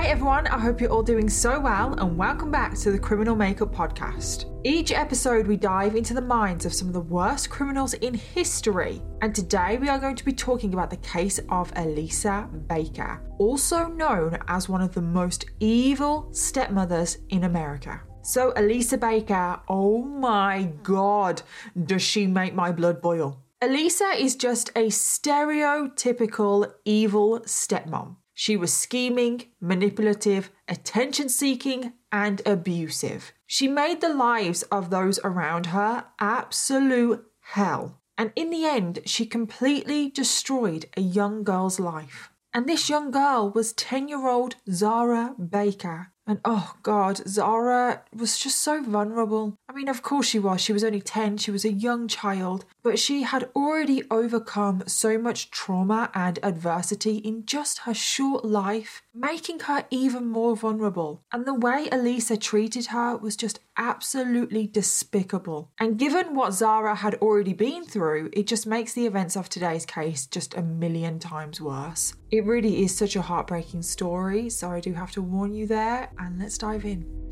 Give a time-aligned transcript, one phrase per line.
[0.00, 3.36] Hi everyone, I hope you're all doing so well and welcome back to the Criminal
[3.36, 4.46] Makeup Podcast.
[4.64, 9.02] Each episode we dive into the minds of some of the worst criminals in history,
[9.20, 13.88] and today we are going to be talking about the case of Elisa Baker, also
[13.88, 18.00] known as one of the most evil stepmothers in America.
[18.22, 21.42] So, Elisa Baker, oh my god,
[21.84, 23.42] does she make my blood boil?
[23.60, 28.16] Elisa is just a stereotypical evil stepmom.
[28.40, 33.34] She was scheming, manipulative, attention seeking, and abusive.
[33.46, 38.00] She made the lives of those around her absolute hell.
[38.16, 42.30] And in the end, she completely destroyed a young girl's life.
[42.54, 46.14] And this young girl was 10 year old Zahra Baker.
[46.30, 49.56] And oh God, Zahra was just so vulnerable.
[49.68, 50.60] I mean, of course she was.
[50.60, 55.18] She was only 10, she was a young child, but she had already overcome so
[55.18, 61.22] much trauma and adversity in just her short life, making her even more vulnerable.
[61.32, 65.70] And the way Elisa treated her was just absolutely despicable.
[65.78, 69.84] And given what Zahra had already been through, it just makes the events of today's
[69.84, 72.14] case just a million times worse.
[72.30, 76.10] It really is such a heartbreaking story, so I do have to warn you there,
[76.18, 77.29] and let's dive in.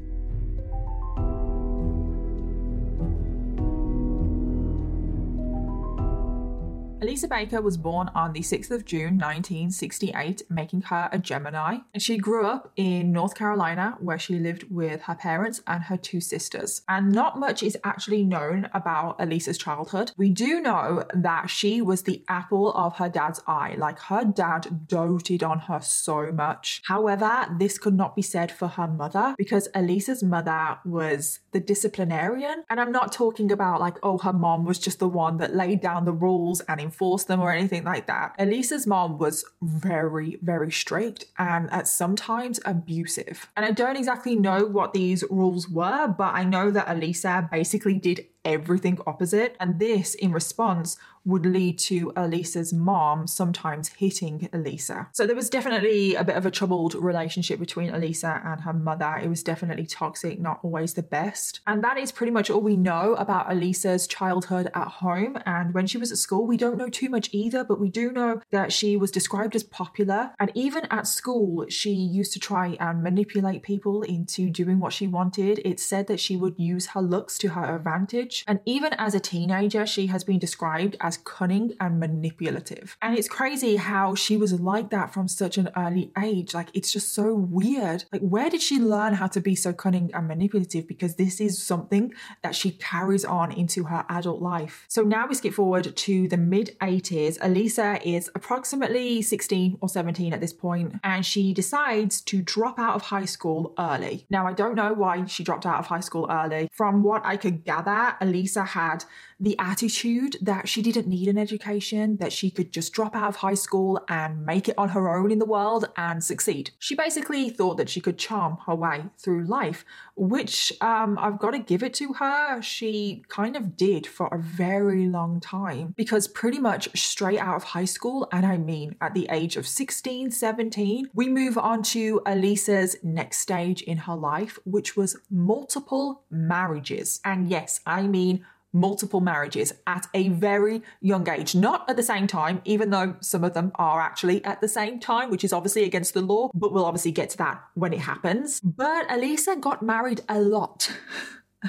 [7.00, 11.78] Elisa Baker was born on the 6th of June 1968, making her a Gemini.
[11.95, 15.96] And she grew up in North Carolina, where she lived with her parents and her
[15.96, 16.83] two sisters.
[16.89, 20.11] And not much is actually known about Elisa's childhood.
[20.17, 24.89] We do know that she was the apple of her dad's eye, like her dad
[24.89, 26.83] doted on her so much.
[26.86, 32.64] However, this could not be said for her mother because Elisa's mother was the disciplinarian.
[32.69, 35.81] And I'm not talking about like, oh, her mom was just the one that laid
[35.81, 38.35] down the rules and enforced them or anything like that.
[38.39, 43.48] Elisa's mom was very, very strict and at sometimes abusive.
[43.57, 47.95] And I don't exactly know what these rules were, but I know that Elisa basically
[47.95, 49.57] did everything opposite.
[49.61, 50.97] And this, in response,
[51.28, 55.08] would lead to Elisa's mom sometimes hitting Elisa.
[55.12, 59.20] So there was definitely a bit of a troubled relationship between Elisa and her mother.
[59.22, 61.61] It was definitely toxic, not always the best.
[61.67, 65.36] And that is pretty much all we know about Elisa's childhood at home.
[65.44, 68.11] And when she was at school, we don't know too much either, but we do
[68.11, 70.30] know that she was described as popular.
[70.40, 75.06] And even at school, she used to try and manipulate people into doing what she
[75.06, 75.61] wanted.
[75.62, 78.44] It's said that she would use her looks to her advantage.
[78.48, 82.96] And even as a teenager, she has been described as cunning and manipulative.
[83.02, 86.55] And it's crazy how she was like that from such an early age.
[86.55, 88.05] Like, it's just so weird.
[88.12, 90.86] Like, where did she learn how to be so cunning and manipulative?
[90.86, 92.12] Because this is something
[92.42, 94.84] that she carries on into her adult life.
[94.89, 97.39] So now we skip forward to the mid 80s.
[97.40, 102.95] Elisa is approximately 16 or 17 at this point, and she decides to drop out
[102.95, 104.27] of high school early.
[104.30, 106.68] Now, I don't know why she dropped out of high school early.
[106.73, 109.05] From what I could gather, Elisa had
[109.40, 113.36] the attitude that she didn't need an education, that she could just drop out of
[113.36, 116.70] high school and make it on her own in the world and succeed.
[116.79, 119.85] She basically thought that she could charm her way through life,
[120.17, 122.61] which um, I've got to give it to her.
[122.63, 127.65] She kind of did for a very long time because pretty much straight out of
[127.65, 132.20] high school, and I mean at the age of 16, 17, we move on to
[132.26, 137.20] Elisa's next stage in her life, which was multiple marriages.
[137.25, 142.26] And yes, I mean multiple marriages at a very young age, not at the same
[142.26, 145.85] time, even though some of them are actually at the same time, which is obviously
[145.85, 148.61] against the law, but we'll obviously get to that when it happens.
[148.61, 150.93] But Elisa got married a lot.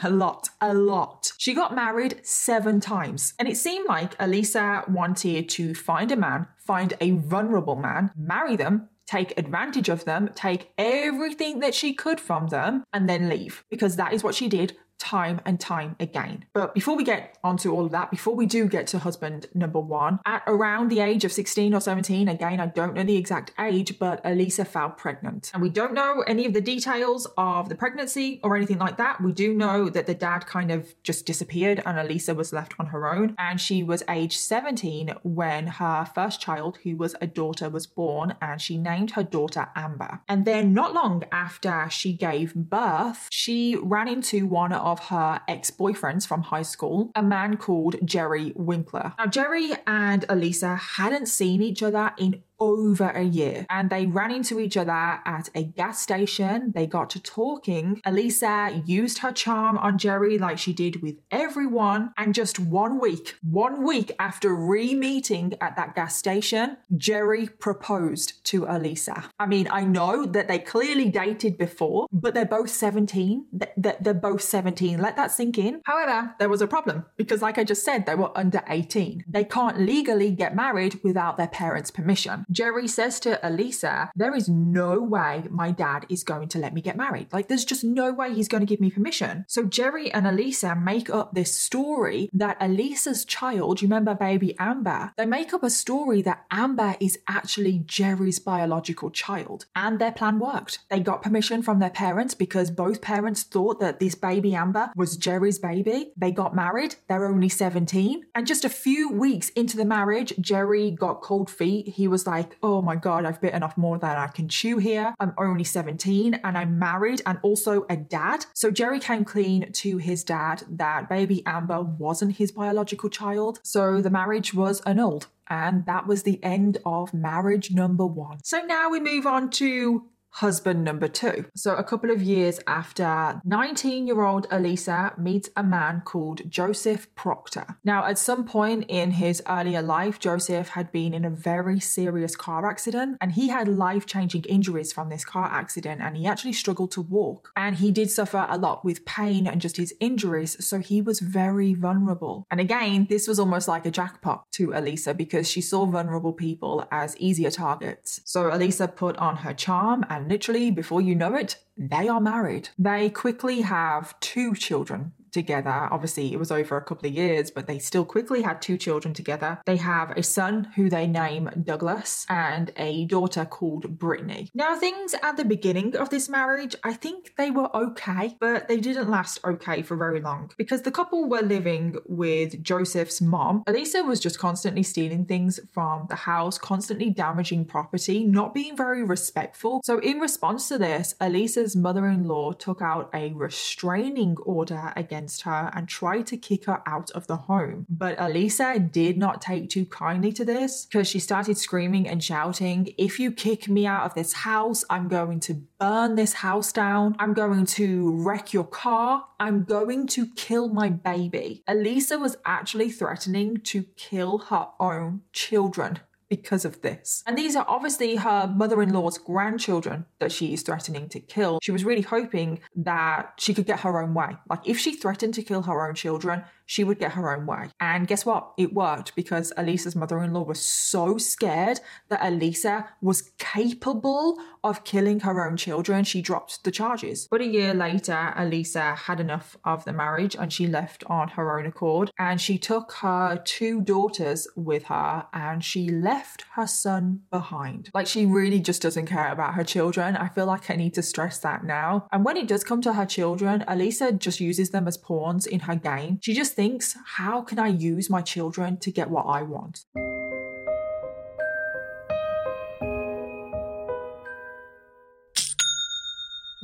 [0.04, 1.32] A lot, a lot.
[1.40, 3.34] She got married seven times.
[3.40, 8.56] And it seemed like Elisa wanted to find a man, find a vulnerable man, marry
[8.56, 13.66] them, take advantage of them, take everything that she could from them, and then leave.
[13.72, 16.46] Because that is what she did time and time again.
[16.54, 19.80] But before we get onto all of that, before we do get to husband number
[19.80, 23.54] one, at around the age of 16 or 17, again, I don't know the exact
[23.60, 25.52] age, but Elisa fell pregnant.
[25.54, 29.22] And we don't know any of the details of the pregnancy or anything like that.
[29.22, 32.88] We do know that the dad kind of just disappeared and Elisa was left on
[32.88, 33.36] her own.
[33.38, 38.36] And she was age 17 when her first child, who was a daughter, was born,
[38.42, 40.22] and she named her daughter Amber.
[40.28, 45.70] And then, not long after she gave birth, she ran into one of her ex
[45.70, 49.14] boyfriends from high school, a man called Jerry Winkler.
[49.20, 54.32] Now, Jerry and Elisa hadn't seen each other in over a year and they ran
[54.32, 56.72] into each other at a gas station.
[56.74, 58.02] They got to talking.
[58.06, 62.14] Elisa used her charm on Jerry like she did with everyone.
[62.18, 68.44] And just one week, one week after re meeting at that gas station, Jerry proposed
[68.46, 69.26] to Elisa.
[69.40, 73.46] I mean, I know that they clearly dated before, but they're both 17.
[73.78, 75.00] They're both 17.
[75.00, 75.82] Let that sink in.
[75.86, 79.26] However, there was a problem because, like I just said, they were under 18.
[79.28, 82.46] They can't legally get married without their parents' permission.
[82.52, 86.82] Jerry says to Elisa, There is no way my dad is going to let me
[86.82, 87.28] get married.
[87.32, 89.46] Like, there's just no way he's going to give me permission.
[89.48, 95.14] So, Jerry and Elisa make up this story that Elisa's child, you remember baby Amber,
[95.16, 99.66] they make up a story that Amber is actually Jerry's biological child.
[99.76, 100.80] And their plan worked.
[100.90, 105.18] They got permission from their parents because both parents thought that this baby Amber was
[105.18, 106.14] Jerry's baby.
[106.18, 106.96] They got married.
[107.08, 108.26] They're only 17.
[108.34, 111.90] And just a few weeks into the marriage, Jerry got cold feet.
[111.90, 114.78] He was like, like, oh my God, I've bitten off more than I can chew
[114.78, 115.14] here.
[115.20, 118.46] I'm only 17 and I'm married and also a dad.
[118.54, 123.60] So Jerry came clean to his dad that baby Amber wasn't his biological child.
[123.64, 125.28] So the marriage was annulled.
[125.52, 128.38] And that was the end of marriage number one.
[128.44, 131.46] So now we move on to husband number two.
[131.56, 137.14] So, a couple of years after 19 year old Elisa meets a man called Joseph
[137.16, 137.78] Proctor.
[137.84, 142.36] Now, at some point in his earlier life, Joseph had been in a very serious
[142.36, 146.54] car accident and he had life changing injuries from this car accident and he actually
[146.54, 147.52] struggled to walk.
[147.56, 151.20] And he did suffer a lot with pain and just his injuries, so he was
[151.20, 152.46] very vulnerable.
[152.52, 156.88] And again, this was almost like a jackpot to Elisa because she saw vulnerable people
[156.92, 158.22] as easier targets.
[158.26, 162.20] So, Elisa put on her charm and and literally, before you know it, they are
[162.20, 162.68] married.
[162.78, 165.88] They quickly have two children together.
[165.92, 169.14] Obviously, it was over a couple of years, but they still quickly had two children
[169.14, 169.60] together.
[169.66, 174.50] They have a son who they name Douglas and a daughter called Brittany.
[174.54, 178.80] Now, things at the beginning of this marriage, I think they were okay, but they
[178.80, 183.64] didn't last okay for very long because the couple were living with Joseph's mom.
[183.68, 189.04] Elisa was just constantly stealing things from the house, constantly damaging property, not being very
[189.04, 189.82] respectful.
[189.84, 195.19] So, in response to this, Elisa's mother in law took out a restraining order against
[195.20, 197.86] against her and tried to kick her out of the home.
[197.90, 202.94] But Elisa did not take too kindly to this because she started screaming and shouting,
[202.98, 207.16] If you kick me out of this house, I'm going to burn this house down.
[207.20, 209.26] I'm going to wreck your car.
[209.40, 211.64] I'm going to kill my baby.
[211.68, 216.00] Elisa was actually threatening to kill her own children
[216.30, 217.24] because of this.
[217.26, 221.60] And these are obviously her mother in law's grandchildren that she is threatening to kill.
[221.62, 224.38] She was really hoping that she could get her own way.
[224.50, 227.68] Like, if she threatened to kill her own children, she would get her own way.
[227.80, 228.54] And guess what?
[228.56, 231.80] It worked because Elisa's mother in law was so scared
[232.10, 236.04] that Elisa was capable of killing her own children.
[236.04, 237.28] She dropped the charges.
[237.32, 241.58] But a year later, Elisa had enough of the marriage and she left on her
[241.58, 242.12] own accord.
[242.20, 247.90] And she took her two daughters with her and she left her son behind.
[247.96, 250.16] Like she really just doesn't care about her children.
[250.16, 252.08] I feel like I need to stress that now.
[252.12, 255.62] And when it does come to her children, Elisa just uses them as pawns in
[255.62, 256.20] her game.
[256.22, 259.86] She just thinks, how can I use my children to get what I want?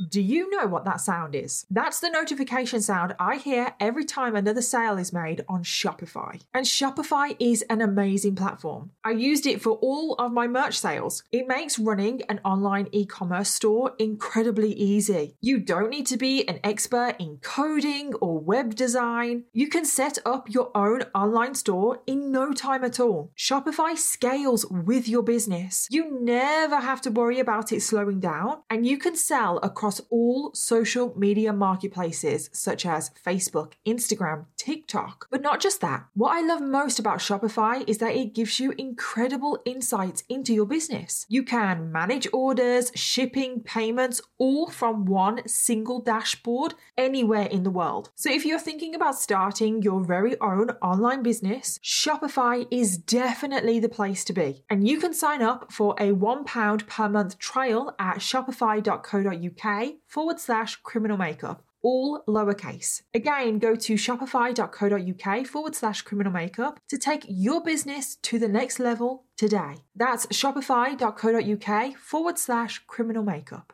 [0.08, 1.66] Do you know what that sound is?
[1.70, 6.40] That's the notification sound I hear every time another sale is made on Shopify.
[6.54, 8.90] And Shopify is an amazing platform.
[9.04, 11.22] I used it for all of my merch sales.
[11.32, 15.36] It makes running an online e commerce store incredibly easy.
[15.40, 19.44] You don't need to be an expert in coding or web design.
[19.52, 23.32] You can set up your own online store in no time at all.
[23.36, 25.88] Shopify scales with your business.
[25.90, 30.54] You never have to worry about it slowing down, and you can sell across all
[30.54, 35.28] social media marketplaces such as Facebook, Instagram, TikTok.
[35.30, 36.06] But not just that.
[36.14, 40.66] What I love most about Shopify is that it gives you incredible insights into your
[40.66, 41.26] business.
[41.28, 48.10] You can manage orders, shipping, payments, all from one single dashboard anywhere in the world.
[48.14, 53.88] So if you're thinking about starting your very own online business, Shopify is definitely the
[53.88, 54.64] place to be.
[54.68, 60.76] And you can sign up for a £1 per month trial at shopify.co.uk forward slash
[60.76, 63.02] criminal makeup all lowercase.
[63.14, 68.80] Again, go to shopify.co.uk forward slash criminal makeup to take your business to the next
[68.80, 69.76] level today.
[69.94, 73.72] That's shopify.co.uk forward slash criminal makeup.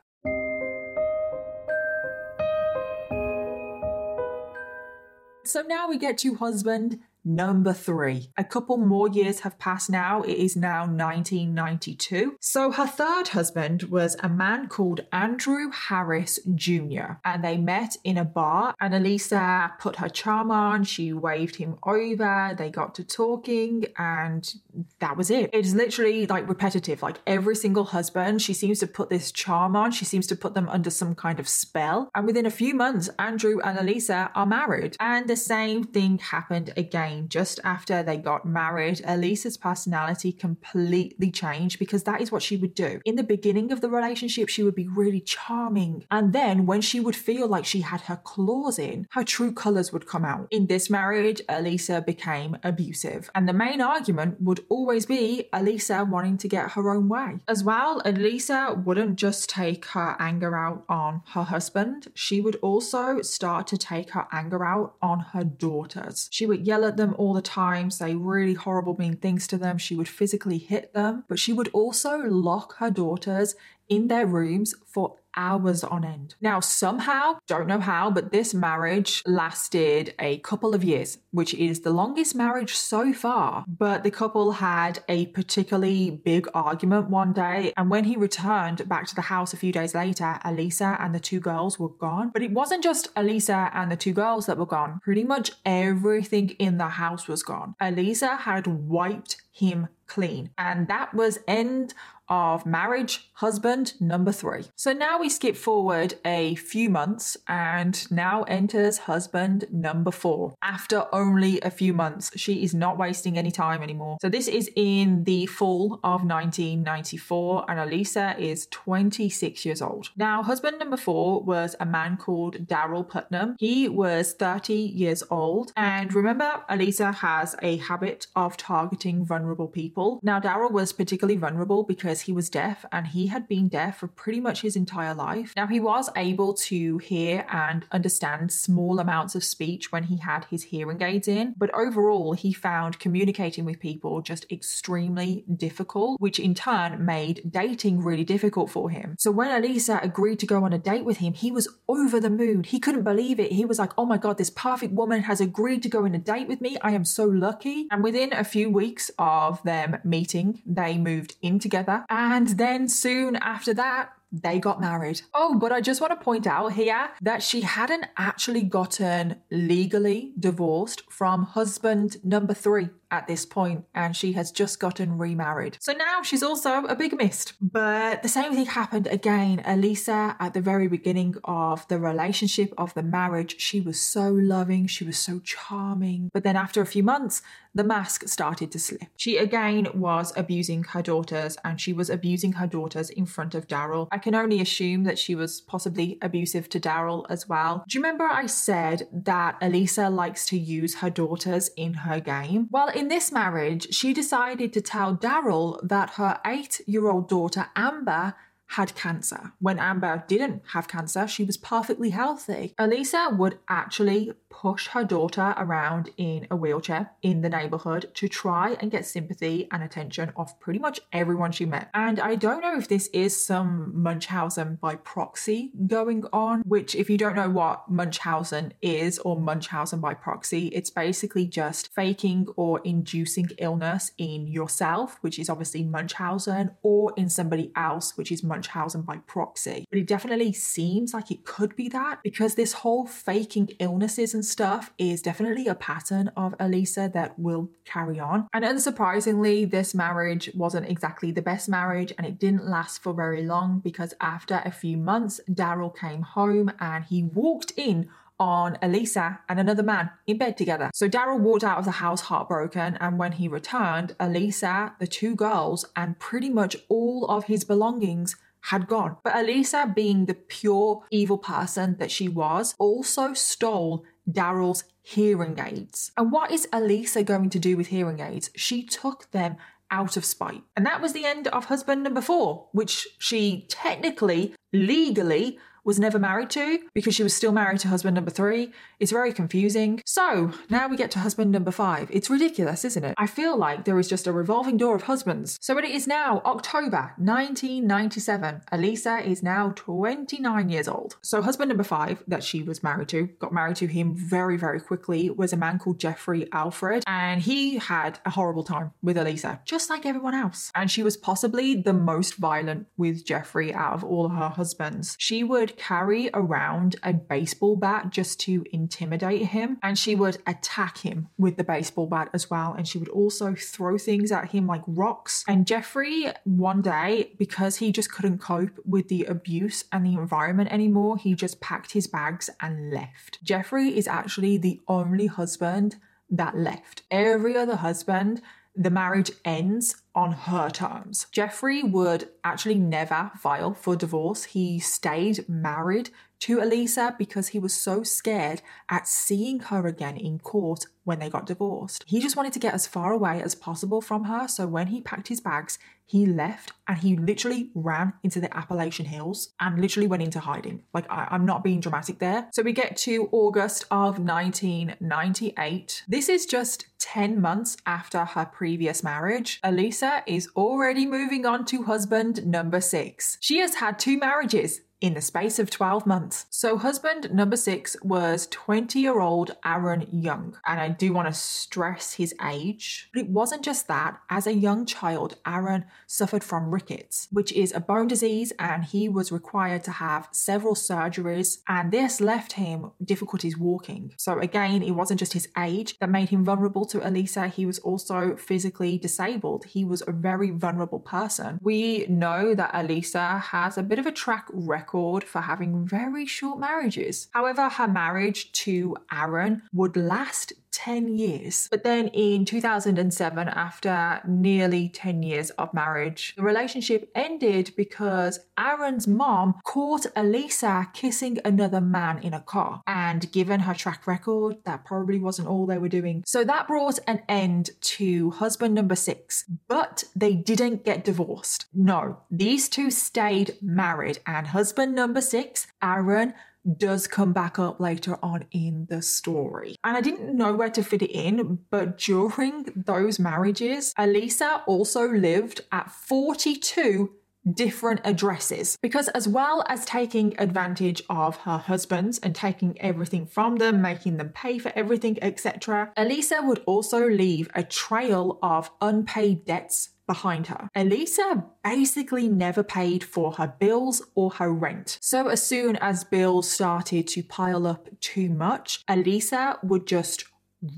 [5.45, 10.23] So now we get to husband Number three, a couple more years have passed now.
[10.23, 12.37] It is now 1992.
[12.41, 17.19] So her third husband was a man called Andrew Harris Jr.
[17.25, 20.83] And they met in a bar, and Elisa put her charm on.
[20.83, 22.55] She waved him over.
[22.59, 24.53] They got to talking, and
[24.99, 25.51] that was it.
[25.53, 27.03] It's literally like repetitive.
[27.03, 29.93] Like every single husband, she seems to put this charm on.
[29.93, 32.11] She seems to put them under some kind of spell.
[32.17, 34.97] And within a few months, Andrew and Elisa are married.
[34.99, 41.79] And the same thing happened again just after they got married, Elisa's personality completely changed
[41.79, 43.01] because that is what she would do.
[43.05, 46.05] In the beginning of the relationship, she would be really charming.
[46.11, 49.93] And then when she would feel like she had her claws in, her true colors
[49.93, 50.49] would come out.
[50.51, 53.31] In this marriage, Elisa became abusive.
[53.35, 57.41] And the main argument would always be Elisa wanting to get her own way.
[57.49, 63.23] As well, Elisa wouldn't just take her anger out on her husband, she would also
[63.23, 66.29] start to take her anger out on her daughters.
[66.31, 69.59] She would yell at them them all the time, say really horrible, mean things to
[69.59, 69.77] them.
[69.79, 73.55] She would physically hit them, but she would also lock her daughters
[73.89, 76.35] in their rooms for hours on end.
[76.41, 81.81] Now, somehow, don't know how, but this marriage lasted a couple of years, which is
[81.81, 83.65] the longest marriage so far.
[83.67, 89.07] But the couple had a particularly big argument one day, and when he returned back
[89.07, 92.31] to the house a few days later, Elisa and the two girls were gone.
[92.33, 96.51] But it wasn't just Elisa and the two girls that were gone, pretty much everything
[96.51, 97.75] in the house was gone.
[97.81, 100.51] Elisa had wiped him clean.
[100.59, 101.95] And that was end
[102.33, 104.65] of marriage husband number three.
[104.75, 110.55] So now we skip forward a few months and now enters husband number four.
[110.63, 114.17] After only a few months, she is not wasting any time anymore.
[114.23, 120.09] So this is in the fall of 1994 and Elisa is 26 years old.
[120.17, 123.57] Now, husband number four was a man called Daryl Putnam.
[123.59, 125.71] He was 30 years old.
[125.77, 130.19] And remember, Elisa has a habit of targeting vulnerable people.
[130.23, 134.09] Now, Daryl was particularly vulnerable because he was deaf and he had been deaf for
[134.09, 135.53] pretty much his entire life.
[135.57, 140.47] Now, he was able to hear and understand small amounts of speech when he had
[140.47, 146.39] his hearing aids in, but overall, he found communicating with people just extremely difficult, which
[146.39, 149.17] in turn made dating really difficult for him.
[149.19, 152.31] So, when Elisa agreed to go on a date with him, he was over the
[152.31, 152.65] moon.
[152.65, 153.53] He couldn't believe it.
[153.53, 156.19] He was like, oh my God, this perfect woman has agreed to go on a
[156.19, 156.77] date with me.
[156.83, 157.87] I am so lucky.
[157.91, 162.05] And within a few weeks of them meeting, they moved in together.
[162.13, 165.23] And then soon after that, they got married.
[165.33, 170.33] Oh, but I just want to point out here that she hadn't actually gotten legally
[170.39, 175.77] divorced from husband number three at this point, and she has just gotten remarried.
[175.81, 177.53] So now she's also a bigamist.
[177.61, 179.63] But the same thing happened again.
[179.65, 184.87] Elisa, at the very beginning of the relationship, of the marriage, she was so loving,
[184.87, 186.31] she was so charming.
[186.33, 187.43] But then after a few months,
[187.75, 189.09] the mask started to slip.
[189.17, 193.67] She again was abusing her daughters, and she was abusing her daughters in front of
[193.67, 194.09] Daryl.
[194.11, 197.85] I can only assume that she was possibly abusive to Daryl as well.
[197.89, 202.69] Do you remember I said that Elisa likes to use her daughters in her game?
[202.71, 207.69] Well, in this marriage, she decided to tell Daryl that her eight year old daughter
[207.75, 208.35] Amber
[208.73, 209.53] had cancer.
[209.61, 212.75] When Amber didn't have cancer, she was perfectly healthy.
[212.79, 218.77] Elisa would actually push her daughter around in a wheelchair in the neighborhood to try
[218.81, 221.91] and get sympathy and attention off pretty much everyone she met.
[221.93, 227.11] And I don't know if this is some Munchausen by proxy going on, which, if
[227.11, 232.81] you don't know what Munchausen is or Munchausen by proxy, it's basically just faking or
[232.85, 238.62] inducing illness in yourself, which is obviously Munchausen, or in somebody else, which is Munchausen
[238.63, 239.85] Munchausen by proxy.
[239.91, 244.45] But it definitely seems like it could be that because this whole faking illnesses and
[244.45, 248.49] stuff is definitely a pattern of Elisa that will carry on.
[248.53, 253.43] And unsurprisingly, this marriage wasn't exactly the best marriage and it didn't last for very
[253.43, 258.09] long because after a few months, Daryl came home and he walked in
[258.43, 260.91] on Elisa and another man in bed together.
[260.93, 265.37] So Daryl walked out of the house heartbroken, and when he returned, Elisa, the two
[265.37, 269.17] girls, and pretty much all of his belongings had gone.
[269.23, 276.13] But Elisa, being the pure evil person that she was, also stole Daryl's hearing aids.
[276.17, 278.51] And what is Elisa going to do with hearing aids?
[278.55, 279.57] She took them
[279.91, 280.63] out of spite.
[280.77, 286.19] And that was the end of husband number four, which she technically, legally, was never
[286.19, 288.73] married to because she was still married to husband number three.
[289.01, 290.01] It's very confusing.
[290.07, 292.09] So now we get to husband number five.
[292.11, 293.15] It's ridiculous, isn't it?
[293.19, 295.59] I feel like there is just a revolving door of husbands.
[295.61, 298.63] So it is now October 1997.
[298.71, 301.17] Elisa is now 29 years old.
[301.23, 304.81] So husband number five that she was married to, got married to him very, very
[304.81, 307.03] quickly, was a man called Jeffrey Alfred.
[307.07, 310.71] And he had a horrible time with Elisa, just like everyone else.
[310.75, 315.17] And she was possibly the most violent with Jeffrey out of all her husbands.
[315.19, 320.99] She would carry around a baseball bat just to intimidate him, and she would attack
[320.99, 322.75] him with the baseball bat as well.
[322.75, 325.45] And she would also throw things at him like rocks.
[325.49, 330.73] And Jeffrey, one day, because he just couldn't cope with the abuse and the environment
[330.73, 333.43] anymore, he just packed his bags and left.
[333.43, 335.97] Jeffrey is actually the only husband
[336.31, 337.03] that left.
[337.11, 338.41] Every other husband
[338.75, 341.27] the marriage ends on her terms.
[341.31, 344.45] Jeffrey would actually never file for divorce.
[344.45, 346.11] He stayed married
[346.41, 351.31] to Elisa because he was so scared at seeing her again in court when they
[351.31, 352.05] got divorced.
[352.07, 354.49] He just wanted to get as far away as possible from her.
[354.49, 355.79] So when he packed his bags,
[356.13, 360.83] he left and he literally ran into the Appalachian Hills and literally went into hiding.
[360.93, 362.51] Like, I, am not being dramatic there.
[362.53, 366.05] So we get to August of 1998.
[366.07, 369.59] This is just 10 months after her previous marriage.
[369.65, 373.39] Elisa is already moving on to husband number six.
[373.41, 376.47] She has had two marriages in the space of 12 months.
[376.49, 380.57] So, husband number six was 20 year old Aaron Young.
[380.65, 383.11] And I do want to stress his age.
[383.13, 384.21] But it wasn't just that.
[384.31, 389.09] As a young child, Aaron suffered from rickets, which is a bone disease, and he
[389.09, 391.59] was required to have several surgeries.
[391.69, 394.15] And this left him difficulties walking.
[394.17, 397.81] So, again, it wasn't just his age that made him vulnerable to Elisa, he was
[397.81, 399.65] also physically disabled.
[399.65, 401.59] He was a very vulnerable person.
[401.61, 406.27] We know that Elisa has a bit of a track record record for having very
[406.27, 407.29] short marriages.
[407.33, 411.69] However, her marriage to Aaron would last 10 years.
[411.71, 419.07] But then in 2007, after nearly 10 years of marriage, the relationship ended because Aaron's
[419.07, 422.83] mom caught Elisa kissing another man in a car.
[422.87, 426.25] And given her track record, that probably wasn't all they were doing.
[426.27, 429.45] So that brought an end to husband number six.
[429.69, 431.67] But they didn't get divorced.
[431.73, 436.35] No, these two stayed married, and husband number six, Aaron,
[436.77, 439.77] does come back up later on in the story.
[439.85, 445.09] And I didn't know where to fit it in, but during those marriages, Elisa also
[445.09, 447.11] lived at 42
[447.55, 453.57] different addresses because as well as taking advantage of her husbands and taking everything from
[453.57, 459.45] them making them pay for everything etc elisa would also leave a trail of unpaid
[459.45, 460.69] debts behind her.
[460.75, 464.99] Elisa basically never paid for her bills or her rent.
[465.01, 470.25] So as soon as bills started to pile up too much, Elisa would just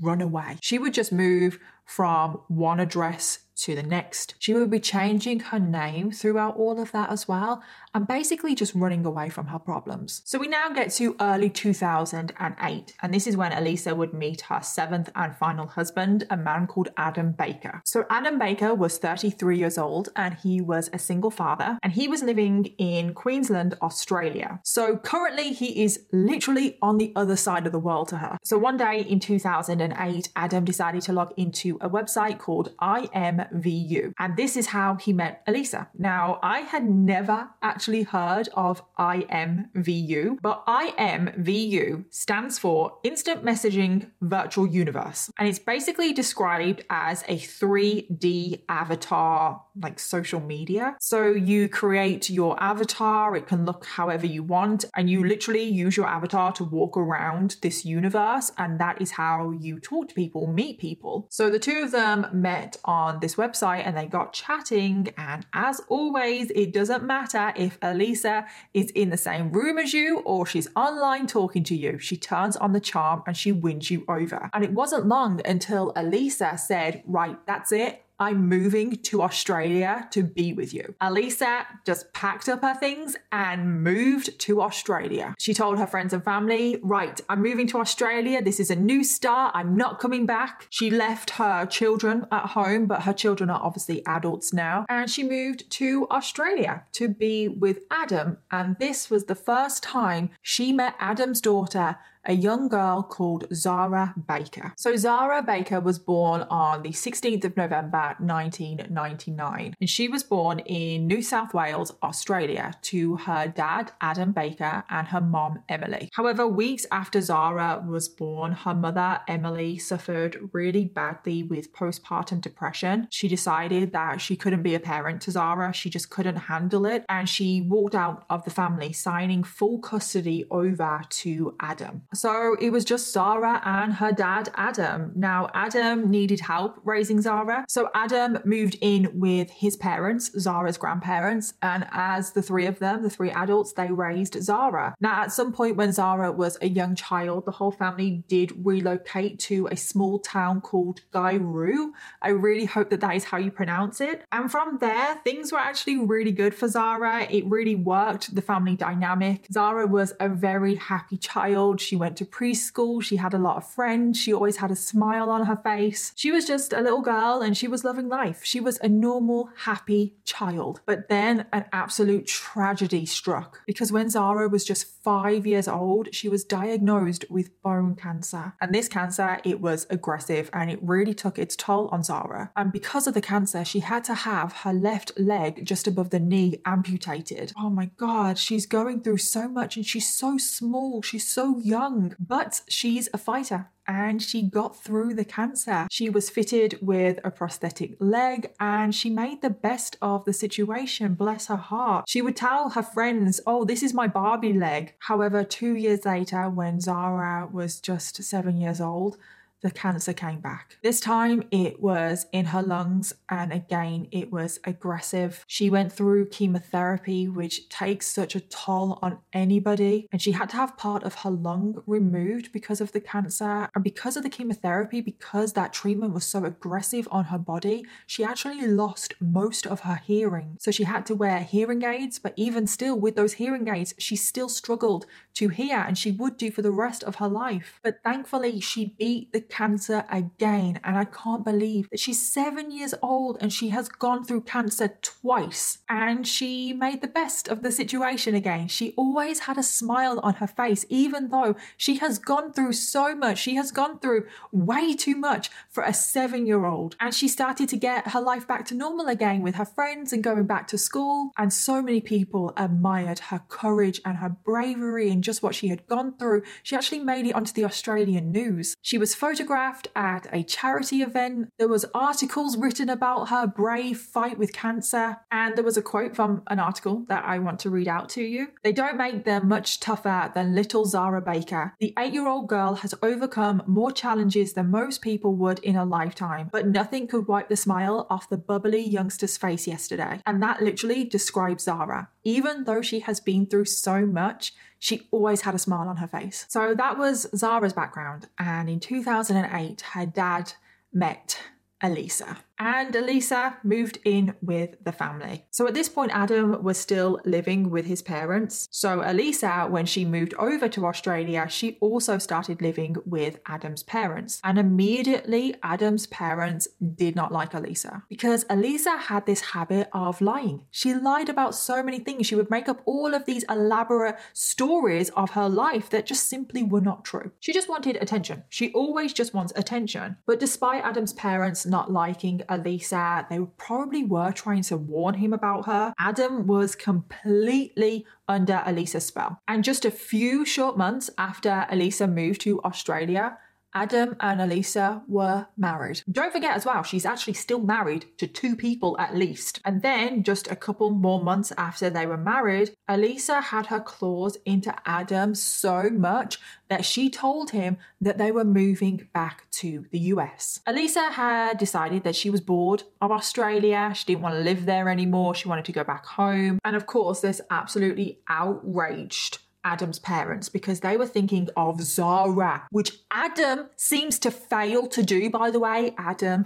[0.01, 0.57] run away.
[0.61, 4.35] She would just move from one address to the next.
[4.39, 7.61] She would be changing her name throughout all of that as well
[7.95, 10.21] and basically just running away from her problems.
[10.25, 14.59] So we now get to early 2008, and this is when Elisa would meet her
[14.61, 17.81] seventh and final husband, a man called Adam Baker.
[17.85, 22.09] So Adam Baker was 33 years old and he was a single father, and he
[22.09, 24.59] was living in Queensland, Australia.
[24.63, 28.37] So currently he is literally on the other side of the world to her.
[28.43, 34.35] So one day in 2008, Adam decided to log into a website called IMVU, and
[34.35, 35.87] this is how he met Elisa.
[35.97, 44.09] Now, I had never actually actually heard of IMVU, but IMVU stands for Instant Messaging
[44.21, 45.29] Virtual Universe.
[45.37, 50.95] And it's basically described as a 3D avatar, like social media.
[50.99, 55.97] So you create your avatar, it can look however you want, and you literally use
[55.97, 58.51] your avatar to walk around this universe.
[58.57, 61.27] And that is how you talk to people, meet people.
[61.29, 65.09] So the two of them met on this website and they got chatting.
[65.17, 70.19] And as always, it doesn't matter if Elisa is in the same room as you
[70.19, 71.99] or she's online talking to you.
[71.99, 74.49] She turns on the charm and she wins you over.
[74.53, 78.04] And it wasn't long until Elisa said, Right, that's it.
[78.17, 80.95] I'm moving to Australia to be with you.
[81.01, 85.35] Elisa just packed up her things and moved to Australia.
[85.37, 88.41] She told her friends and family, Right, I'm moving to Australia.
[88.41, 89.51] This is a new start.
[89.53, 90.67] I'm not coming back.
[90.69, 94.85] She left her children at home, but her children are obviously adults now.
[94.87, 98.37] And she moved to Australia to be with Adam.
[98.49, 104.13] And this was the first time she met Adam's daughter a young girl called Zahra
[104.27, 104.73] Baker.
[104.77, 110.59] So, Zahra Baker was born on the 16th of November 1999, and she was born
[110.59, 116.09] in New South Wales, Australia, to her dad, Adam Baker, and her mom, Emily.
[116.13, 123.07] However, weeks after Zahra was born, her mother, Emily, suffered really badly with postpartum depression.
[123.11, 127.05] She decided that she couldn't be a parent to Zahra, she just couldn't handle it,
[127.09, 132.03] and she walked out of the family, signing full custody over to Adam.
[132.15, 135.11] So it was just Zahra and her dad, Adam.
[135.15, 137.65] Now, Adam needed help raising Zahra.
[137.67, 143.03] So Adam moved in with his parents, Zahra's grandparents, and as the three of them,
[143.03, 144.95] the three adults, they raised Zahra.
[145.01, 149.39] Now, at some point when Zahra was a young child, the whole family did relocate
[149.39, 151.89] to a small town called Gairu.
[152.21, 154.23] I really hope that that is how you pronounce it.
[154.31, 157.27] And from there, things were actually really good for Zahra.
[157.29, 159.47] It really worked, the family dynamic.
[159.51, 161.81] Zahra was a very happy child.
[161.81, 163.01] She went to preschool.
[163.01, 164.19] She had a lot of friends.
[164.19, 166.11] She always had a smile on her face.
[166.15, 168.41] She was just a little girl and she was loving life.
[168.43, 170.81] She was a normal, happy child.
[170.85, 176.29] But then an absolute tragedy struck because when Zahra was just five years old, she
[176.29, 178.53] was diagnosed with bone cancer.
[178.61, 182.51] And this cancer, it was aggressive and it really took its toll on Zahra.
[182.55, 186.19] And because of the cancer, she had to have her left leg just above the
[186.19, 187.53] knee amputated.
[187.57, 191.01] Oh my God, she's going through so much and she's so small.
[191.01, 195.87] She's so young but she's a fighter and she got through the cancer.
[195.91, 201.13] She was fitted with a prosthetic leg and she made the best of the situation,
[201.13, 202.05] bless her heart.
[202.07, 204.93] She would tell her friends, Oh, this is my Barbie leg.
[204.99, 209.17] However, two years later, when Zahra was just seven years old,
[209.61, 210.77] the cancer came back.
[210.83, 215.43] This time it was in her lungs, and again, it was aggressive.
[215.47, 220.57] She went through chemotherapy, which takes such a toll on anybody, and she had to
[220.57, 223.69] have part of her lung removed because of the cancer.
[223.73, 228.23] And because of the chemotherapy, because that treatment was so aggressive on her body, she
[228.23, 230.57] actually lost most of her hearing.
[230.59, 234.15] So she had to wear hearing aids, but even still, with those hearing aids, she
[234.15, 237.79] still struggled to hear, and she would do for the rest of her life.
[237.83, 240.79] But thankfully, she beat the cancer again.
[240.83, 244.97] And I can't believe that she's seven years old and she has gone through cancer
[245.01, 245.79] twice.
[245.89, 248.67] And she made the best of the situation again.
[248.67, 253.15] She always had a smile on her face, even though she has gone through so
[253.15, 253.37] much.
[253.37, 256.95] She has gone through way too much for a seven year old.
[256.99, 260.23] And she started to get her life back to normal again with her friends and
[260.23, 261.31] going back to school.
[261.37, 265.87] And so many people admired her courage and her bravery and just what she had
[265.87, 266.43] gone through.
[266.63, 268.75] She actually made it onto the Australian news.
[268.81, 271.49] She was photographed photographed at a charity event.
[271.59, 276.15] There was articles written about her brave fight with cancer, and there was a quote
[276.15, 278.47] from an article that I want to read out to you.
[278.63, 281.73] They don't make them much tougher than little Zahra Baker.
[281.81, 286.65] The 8-year-old girl has overcome more challenges than most people would in a lifetime, but
[286.65, 290.21] nothing could wipe the smile off the bubbly youngster's face yesterday.
[290.25, 292.07] And that literally describes Zahra.
[292.23, 294.53] Even though she has been through so much,
[294.85, 296.45] she always had a smile on her face.
[296.47, 298.27] So that was Zahra's background.
[298.37, 300.53] And in 2008, her dad
[300.93, 301.39] met
[301.81, 305.45] Elisa and Elisa moved in with the family.
[305.51, 308.67] So at this point, Adam was still living with his parents.
[308.71, 314.39] So Elisa, when she moved over to Australia, she also started living with Adam's parents.
[314.43, 320.65] And immediately, Adam's parents did not like Elisa because Elisa had this habit of lying.
[320.71, 322.27] She lied about so many things.
[322.27, 326.63] She would make up all of these elaborate stories of her life that just simply
[326.63, 327.31] were not true.
[327.39, 328.43] She just wanted attention.
[328.49, 330.17] She always just wants attention.
[330.25, 333.25] But despite Adam's parents not liking Elisa.
[333.29, 335.93] They probably were trying to warn him about her.
[335.97, 339.39] Adam was completely under Elisa's spell.
[339.47, 343.37] And just a few short months after Elisa moved to Australia,
[343.75, 346.01] Adam and Elisa were married.
[346.09, 349.59] Don't forget as well, she's actually still married to two people at least.
[349.65, 354.37] And then, just a couple more months after they were married, Elisa had her claws
[354.45, 359.99] into Adam so much that she told him that they were moving back to the
[359.99, 360.61] US.
[360.65, 363.91] Elisa had decided that she was bored of Australia.
[363.93, 365.35] She didn't want to live there anymore.
[365.35, 366.59] She wanted to go back home.
[366.63, 372.99] And of course, this absolutely outraged Adam's parents because they were thinking of Zahra, which
[373.11, 375.93] Adam seems to fail to do, by the way.
[375.97, 376.45] Adam,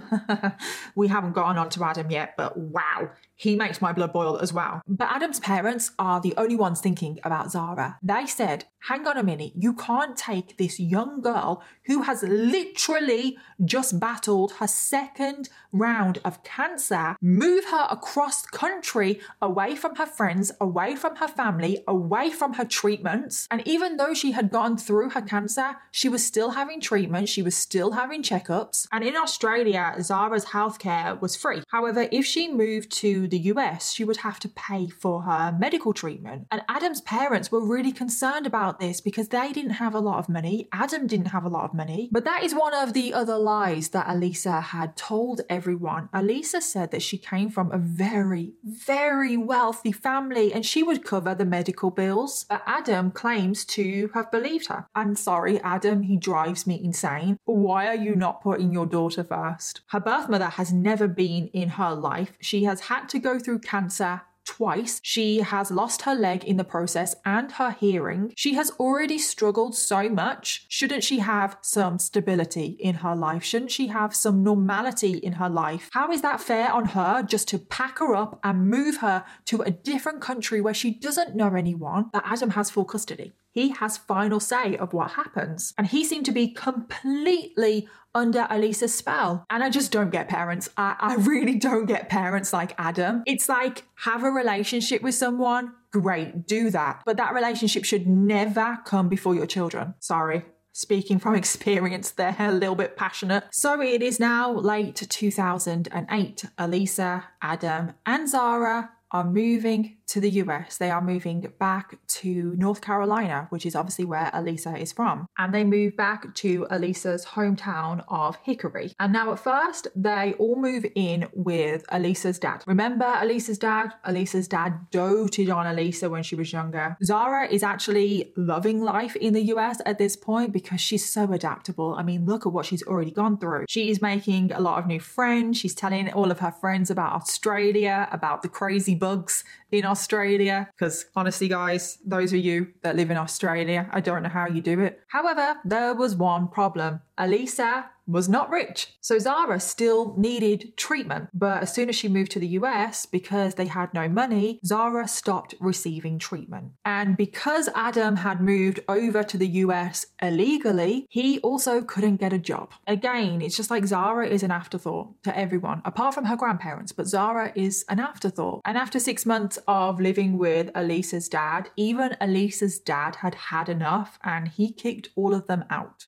[0.96, 4.52] we haven't gotten on to Adam yet, but wow, he makes my blood boil as
[4.52, 4.82] well.
[4.86, 7.96] But Adam's parents are the only ones thinking about Zahra.
[8.02, 13.38] They said, hang on a minute, you can't take this young girl who has literally
[13.64, 20.52] just battled her second round of cancer, move her across country away from her friends,
[20.60, 23.48] away from her family, away from her treatments.
[23.50, 27.42] And even though she had gone through her cancer, she was still having treatment, she
[27.42, 28.86] was still having checkups.
[28.92, 31.62] And in Australia, Zahra's healthcare was free.
[31.68, 35.92] However, if she moved to the US, she would have to pay for her medical
[35.92, 36.46] treatment.
[36.50, 40.28] And Adam's parents were really concerned about this because they didn't have a lot of
[40.28, 40.68] money.
[40.72, 42.08] Adam didn't have a lot of money.
[42.12, 46.08] But that is one of the other lies that Elisa had told everyone.
[46.12, 51.34] Elisa said that she came from a very, very wealthy family and she would cover
[51.34, 52.46] the medical bills.
[52.48, 54.86] But Adam claims to have believed her.
[54.94, 57.38] I'm sorry, Adam, he drives me insane.
[57.44, 59.82] Why are you not putting your daughter first?
[59.88, 62.32] Her birth mother has never been in her life.
[62.40, 65.00] She has had to go through cancer twice.
[65.02, 68.32] She has lost her leg in the process and her hearing.
[68.36, 70.66] She has already struggled so much.
[70.68, 73.44] Shouldn't she have some stability in her life?
[73.44, 75.88] Shouldn't she have some normality in her life?
[75.92, 79.62] How is that fair on her just to pack her up and move her to
[79.62, 83.32] a different country where she doesn't know anyone, that Adam has full custody?
[83.52, 85.74] He has final say of what happens.
[85.76, 89.44] And he seemed to be completely under Elisa's spell.
[89.50, 90.68] And I just don't get parents.
[90.76, 93.22] I, I really don't get parents like Adam.
[93.26, 97.02] It's like have a relationship with someone, great, do that.
[97.06, 99.94] But that relationship should never come before your children.
[100.00, 100.44] Sorry.
[100.72, 103.44] Speaking from experience, they're a little bit passionate.
[103.52, 106.44] So it is now late 2008.
[106.58, 110.76] Elisa, Adam, and Zahra are moving to the US.
[110.76, 115.26] They are moving back to North Carolina, which is obviously where Elisa is from.
[115.38, 118.92] And they move back to Elisa's hometown of Hickory.
[118.98, 122.64] And now, at first, they all move in with Elisa's dad.
[122.66, 123.92] Remember Elisa's dad?
[124.04, 126.96] Elisa's dad doted on Elisa when she was younger.
[127.04, 131.94] Zahra is actually loving life in the US at this point because she's so adaptable.
[131.94, 133.66] I mean, look at what she's already gone through.
[133.68, 135.58] She is making a lot of new friends.
[135.58, 140.68] She's telling all of her friends about Australia, about the crazy bugs in Australia.
[140.76, 144.60] Because honestly, guys, those of you that live in Australia, I don't know how you
[144.60, 145.00] do it.
[145.08, 147.00] However, there was one problem.
[147.20, 148.88] Elisa was not rich.
[149.00, 151.28] So Zahra still needed treatment.
[151.32, 155.06] But as soon as she moved to the US, because they had no money, Zahra
[155.06, 156.72] stopped receiving treatment.
[156.84, 162.38] And because Adam had moved over to the US illegally, he also couldn't get a
[162.38, 162.72] job.
[162.86, 167.06] Again, it's just like Zahra is an afterthought to everyone, apart from her grandparents, but
[167.06, 168.62] Zahra is an afterthought.
[168.64, 174.18] And after six months of living with Elisa's dad, even Elisa's dad had had enough
[174.24, 176.06] and he kicked all of them out.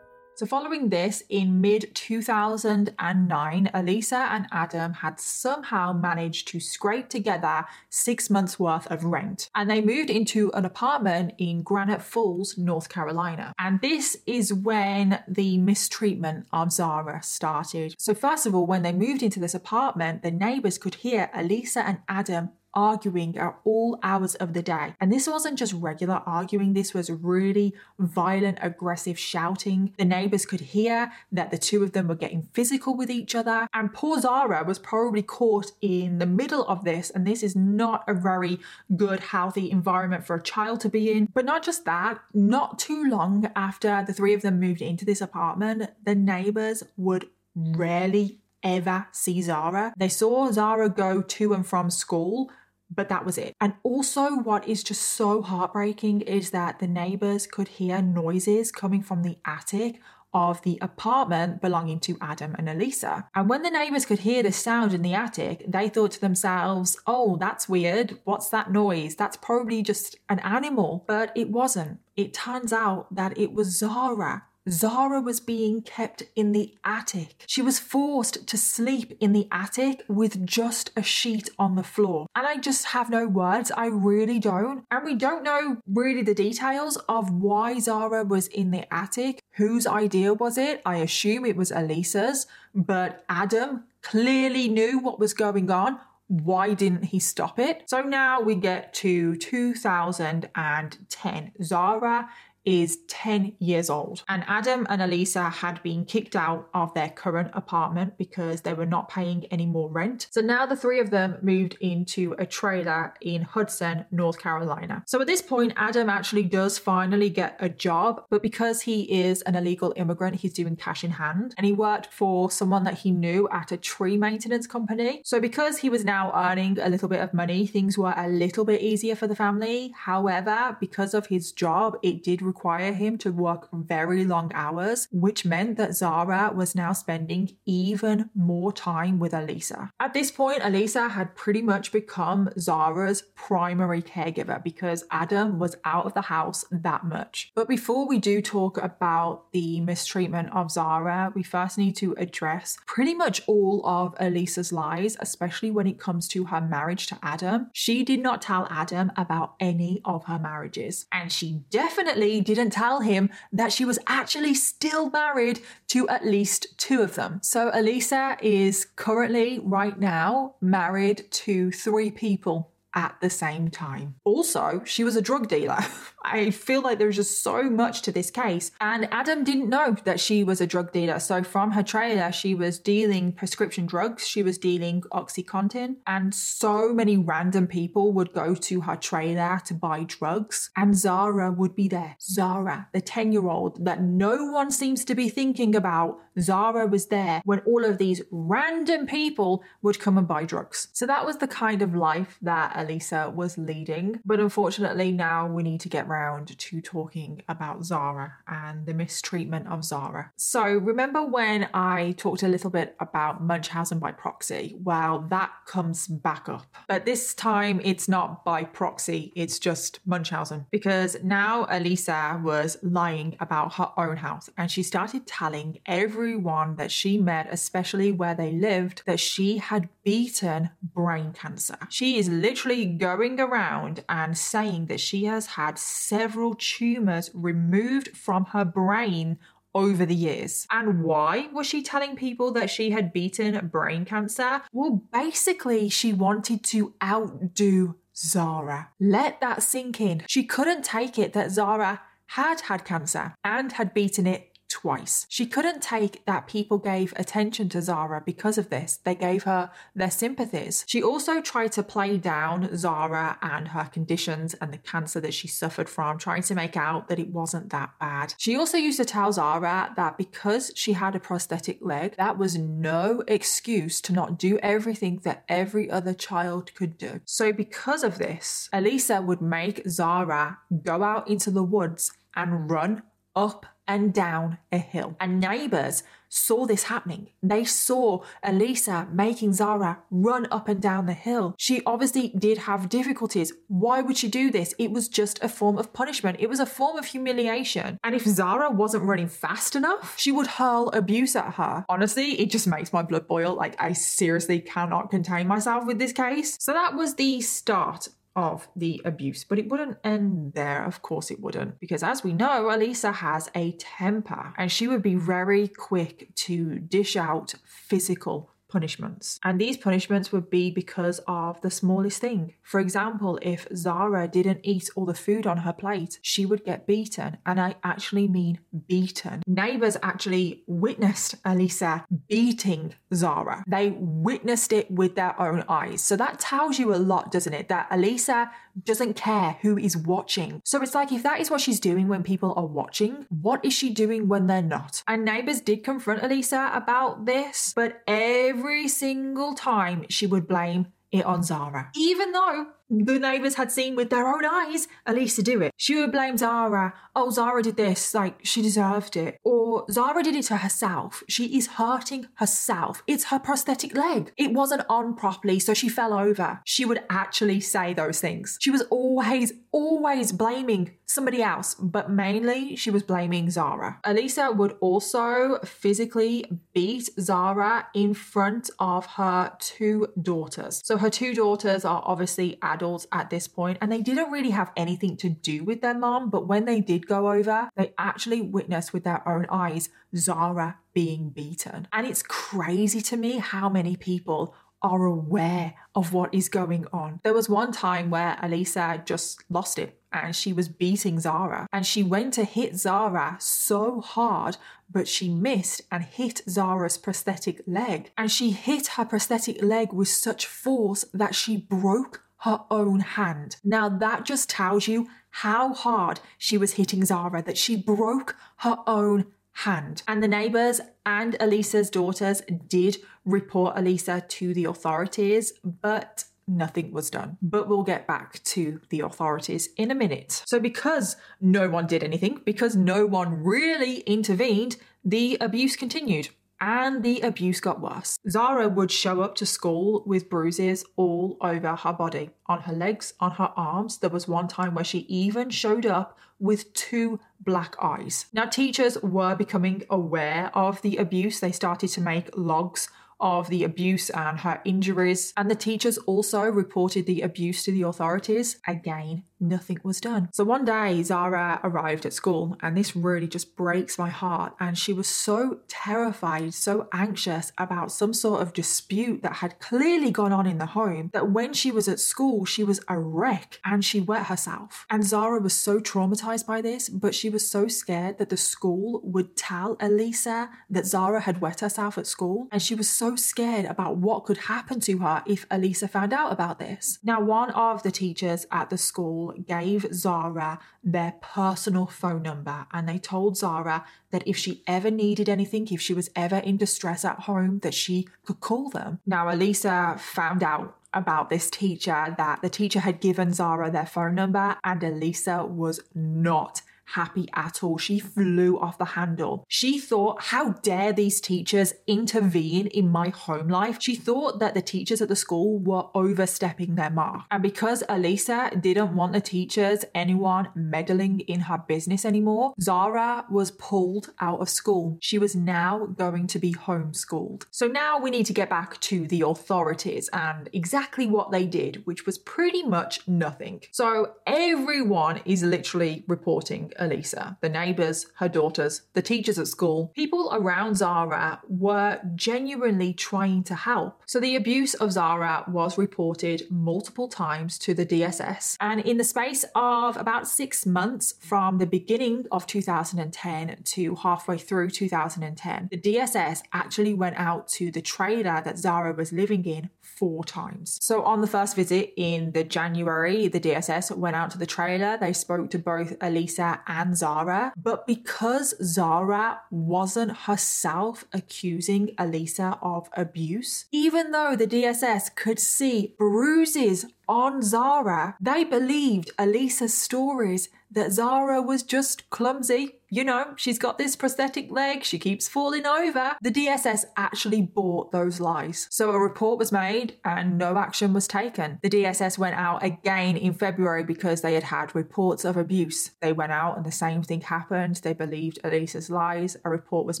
[0.36, 7.64] So, following this, in mid 2009, Elisa and Adam had somehow managed to scrape together
[7.88, 9.48] six months' worth of rent.
[9.54, 13.52] And they moved into an apartment in Granite Falls, North Carolina.
[13.60, 17.94] And this is when the mistreatment of Zahra started.
[18.00, 21.86] So, first of all, when they moved into this apartment, the neighbors could hear Elisa
[21.86, 24.94] and Adam arguing at all hours of the day.
[25.00, 29.94] And this wasn't just regular arguing, this was really violent, aggressive shouting.
[29.98, 33.68] The neighbors could hear that the two of them were getting physical with each other.
[33.74, 37.10] And poor Zahra was probably caught in the middle of this.
[37.10, 38.58] And this is not a very
[38.96, 41.28] good, healthy environment for a child to be in.
[41.32, 45.20] But not just that, not too long after the three of them moved into this
[45.20, 49.92] apartment, the neighbors would rarely ever see Zahra.
[49.96, 52.50] They saw Zahra go to and from school
[52.90, 53.54] but that was it.
[53.60, 59.02] And also, what is just so heartbreaking is that the neighbors could hear noises coming
[59.02, 60.00] from the attic
[60.34, 63.28] of the apartment belonging to Adam and Elisa.
[63.36, 66.98] And when the neighbors could hear the sound in the attic, they thought to themselves,
[67.06, 68.18] oh, that's weird.
[68.24, 69.14] What's that noise?
[69.14, 71.04] That's probably just an animal.
[71.06, 72.00] But it wasn't.
[72.16, 77.44] It turns out that it was Zahra Zahra was being kept in the attic.
[77.46, 82.26] She was forced to sleep in the attic with just a sheet on the floor.
[82.34, 83.70] And I just have no words.
[83.76, 84.84] I really don't.
[84.90, 89.40] And we don't know really the details of why Zahra was in the attic.
[89.52, 90.80] Whose idea was it?
[90.86, 95.98] I assume it was Elisa's, but Adam clearly knew what was going on
[96.28, 97.82] why didn't he stop it?
[97.86, 101.52] So now we get to 2010.
[101.62, 102.30] Zahra
[102.64, 104.22] is 10 years old.
[104.28, 108.86] And Adam and Elisa had been kicked out of their current apartment because they were
[108.86, 110.28] not paying any more rent.
[110.30, 115.02] So now the three of them moved into a trailer in Hudson, North Carolina.
[115.06, 119.42] So at this point, Adam actually does finally get a job, but because he is
[119.42, 121.54] an illegal immigrant, he's doing cash in hand.
[121.56, 125.22] And he worked for someone that he knew at a tree maintenance company.
[125.24, 128.64] So because he was now earning a little bit of money, things were a little
[128.64, 129.92] bit easier for the family.
[129.96, 135.44] However, because of his job, it did require him to work very long hours, which
[135.44, 139.90] meant that Zahra was now spending even more time with Elisa.
[139.98, 146.06] At this point, Elisa had pretty much become Zahra's primary caregiver because Adam was out
[146.06, 147.50] of the house that much.
[147.56, 152.78] But before we do talk about the mistreatment of Zahra, we first need to address
[152.86, 157.68] pretty much all of Elisa's lies, especially when it comes to her marriage to Adam.
[157.72, 163.00] She did not tell Adam about any of her marriages, and she definitely didn't tell
[163.00, 167.40] him that she was actually still married to at least two of them.
[167.42, 174.14] So Elisa is currently, right now, married to three people at the same time.
[174.24, 175.78] Also, she was a drug dealer.
[176.24, 178.70] I feel like there's just so much to this case.
[178.80, 181.18] And Adam didn't know that she was a drug dealer.
[181.18, 186.94] So from her trailer, she was dealing prescription drugs, she was dealing Oxycontin, and so
[186.94, 190.70] many random people would go to her trailer to buy drugs.
[190.76, 192.16] And Zahra would be there.
[192.20, 197.06] Zahra, the 10 year old that no one seems to be thinking about, Zahra was
[197.06, 200.88] there when all of these random people would come and buy drugs.
[200.92, 204.20] So that was the kind of life that Elisa was leading.
[204.24, 209.68] But unfortunately, now we need to get round to talking about Zahra and the mistreatment
[209.68, 210.32] of Zahra.
[210.36, 214.76] So, remember when I talked a little bit about Munchausen by proxy?
[214.82, 216.66] Well, that comes back up.
[216.88, 220.66] But this time it's not by proxy, it's just Munchausen.
[220.70, 226.90] Because now Elisa was lying about her own house and she started telling everyone that
[226.90, 231.76] she met, especially where they lived, that she had beaten brain cancer.
[231.88, 238.46] She is literally going around and saying that she has had several tumors removed from
[238.46, 239.38] her brain
[239.74, 240.66] over the years.
[240.70, 244.62] And why was she telling people that she had beaten brain cancer?
[244.72, 248.90] Well, basically, she wanted to outdo Zahra.
[249.00, 250.22] Let that sink in.
[250.28, 255.24] She couldn't take it that Zahra had had cancer and had beaten it twice.
[255.28, 258.98] She couldn't take that people gave attention to Zahra because of this.
[259.04, 260.84] They gave her their sympathies.
[260.88, 265.46] She also tried to play down Zahra and her conditions and the cancer that she
[265.46, 268.34] suffered from, trying to make out that it wasn't that bad.
[268.36, 272.58] She also used to tell Zahra that because she had a prosthetic leg, that was
[272.58, 277.20] no excuse to not do everything that every other child could do.
[277.24, 283.04] So, because of this, Elisa would make Zahra go out into the woods and run
[283.36, 285.16] up and down a hill.
[285.20, 287.28] And neighbors saw this happening.
[287.42, 291.54] They saw Elisa making Zahra run up and down the hill.
[291.58, 293.52] She obviously did have difficulties.
[293.68, 294.74] Why would she do this?
[294.76, 297.98] It was just a form of punishment, it was a form of humiliation.
[298.02, 301.84] And if Zahra wasn't running fast enough, she would hurl abuse at her.
[301.88, 303.54] Honestly, it just makes my blood boil.
[303.54, 306.56] Like, I seriously cannot contain myself with this case.
[306.58, 309.44] So that was the start of the abuse.
[309.44, 310.84] But it wouldn't end there.
[310.84, 311.78] Of course, it wouldn't.
[311.80, 316.78] Because as we know, Elisa has a temper and she would be very quick to
[316.78, 319.38] dish out physical punishments.
[319.46, 322.54] And these punishments would be because of the smallest thing.
[322.62, 326.86] For example, if Zahra didn't eat all the food on her plate, she would get
[326.86, 327.38] beaten.
[327.46, 328.58] And I actually mean
[328.88, 329.42] beaten.
[329.46, 333.62] Neighbors actually witnessed Elisa beating Zahra.
[333.66, 333.90] They
[334.28, 336.02] witnessed it with their own eyes.
[336.02, 337.68] So that tells you a lot, doesn't it?
[337.68, 338.50] That Elisa
[338.82, 340.60] doesn't care who is watching.
[340.64, 343.72] So it's like if that is what she's doing when people are watching, what is
[343.72, 345.02] she doing when they're not?
[345.06, 351.24] And neighbors did confront Elisa about this, but every single time she would blame it
[351.24, 351.90] on Zahra.
[351.94, 355.72] Even though the neighbours had seen with their own eyes Elisa do it.
[355.76, 356.94] She would blame Zahra.
[357.16, 359.38] Oh, Zahra did this, like she deserved it.
[359.44, 361.22] Or Zahra did it to herself.
[361.28, 363.02] She is hurting herself.
[363.06, 364.32] It's her prosthetic leg.
[364.36, 366.60] It wasn't on properly, so she fell over.
[366.64, 368.58] She would actually say those things.
[368.60, 374.00] She was always, always blaming somebody else, but mainly she was blaming Zahra.
[374.04, 380.80] Elisa would also physically beat Zahra in front of her two daughters.
[380.84, 384.72] So her two daughters are obviously adults at this point, and they didn't really have
[384.76, 388.92] anything to do with their mom, but when they did go over, they actually witnessed
[388.92, 391.88] with their own eyes Zahra being beaten.
[391.92, 397.18] And it's crazy to me how many people are aware of what is going on.
[397.24, 401.86] There was one time where Elisa just lost it and she was beating Zahra and
[401.86, 404.58] she went to hit Zahra so hard
[404.90, 410.08] but she missed and hit Zahra's prosthetic leg and she hit her prosthetic leg with
[410.08, 413.56] such force that she broke her own hand.
[413.64, 418.78] Now that just tells you how hard she was hitting Zahra that she broke her
[418.86, 420.02] own hand.
[420.06, 427.08] And the neighbors and Elisa's daughters did report Elisa to the authorities, but nothing was
[427.08, 427.38] done.
[427.40, 430.42] But we'll get back to the authorities in a minute.
[430.46, 436.28] So, because no one did anything, because no one really intervened, the abuse continued
[436.64, 438.18] and the abuse got worse.
[438.26, 443.12] Zahra would show up to school with bruises all over her body, on her legs,
[443.20, 443.98] on her arms.
[443.98, 448.26] There was one time where she even showed up with two black eyes.
[448.32, 451.40] Now, teachers were becoming aware of the abuse.
[451.40, 452.88] They started to make logs
[453.24, 457.82] of the abuse and her injuries, and the teachers also reported the abuse to the
[457.82, 458.58] authorities.
[458.68, 460.28] Again, nothing was done.
[460.32, 464.54] So one day, Zahra arrived at school, and this really just breaks my heart.
[464.60, 470.10] And she was so terrified, so anxious about some sort of dispute that had clearly
[470.10, 473.58] gone on in the home that when she was at school, she was a wreck
[473.64, 474.84] and she wet herself.
[474.90, 479.00] And Zahra was so traumatized by this, but she was so scared that the school
[479.02, 482.48] would tell Elisa that Zahra had wet herself at school.
[482.52, 486.32] And she was so scared about what could happen to her if Elisa found out
[486.32, 486.98] about this.
[487.02, 492.88] Now, one of the teachers at the school gave Zahra their personal phone number and
[492.88, 497.04] they told Zahra that if she ever needed anything, if she was ever in distress
[497.04, 499.00] at home, that she could call them.
[499.06, 504.14] Now, Elisa found out about this teacher that the teacher had given Zahra their phone
[504.14, 507.78] number and Elisa was not happy at all.
[507.78, 509.44] She flew off the handle.
[509.48, 513.78] She thought, how dare these teachers intervene in my home life?
[513.80, 517.22] She thought that the teachers at the school were overstepping their mark.
[517.30, 523.50] And because Elisa didn't want the teachers, anyone meddling in her business anymore, Zahra was
[523.50, 524.98] pulled out of school.
[525.00, 527.44] She was now going to be homeschooled.
[527.50, 531.82] So now we need to get back to the authorities and exactly what they did,
[531.86, 533.62] which was pretty much nothing.
[533.72, 537.38] So everyone is literally reporting Elisa.
[537.40, 543.54] The neighbours, her daughters, the teachers at school, people around Zahra were genuinely trying to
[543.54, 544.02] help.
[544.06, 548.56] So the abuse of Zahra was reported multiple times to the DSS.
[548.60, 554.38] And in the space of about six months from the beginning of 2010 to halfway
[554.38, 559.70] through 2010, the DSS actually went out to the trailer that Zahra was living in
[559.80, 560.78] four times.
[560.80, 564.98] So on the first visit in the January, the DSS went out to the trailer.
[564.98, 567.52] They spoke to both Elisa and Zahra.
[567.56, 575.94] But because Zahra wasn't herself accusing Elisa of abuse, even though the DSS could see
[575.98, 582.76] bruises on Zahra, they believed Elisa's stories that Zahra was just clumsy.
[582.94, 586.14] You know, she's got this prosthetic leg, she keeps falling over.
[586.22, 588.68] The DSS actually bought those lies.
[588.70, 591.58] So a report was made and no action was taken.
[591.60, 595.90] The DSS went out again in February because they had had reports of abuse.
[596.00, 597.80] They went out and the same thing happened.
[597.82, 599.36] They believed Elisa's lies.
[599.44, 600.00] A report was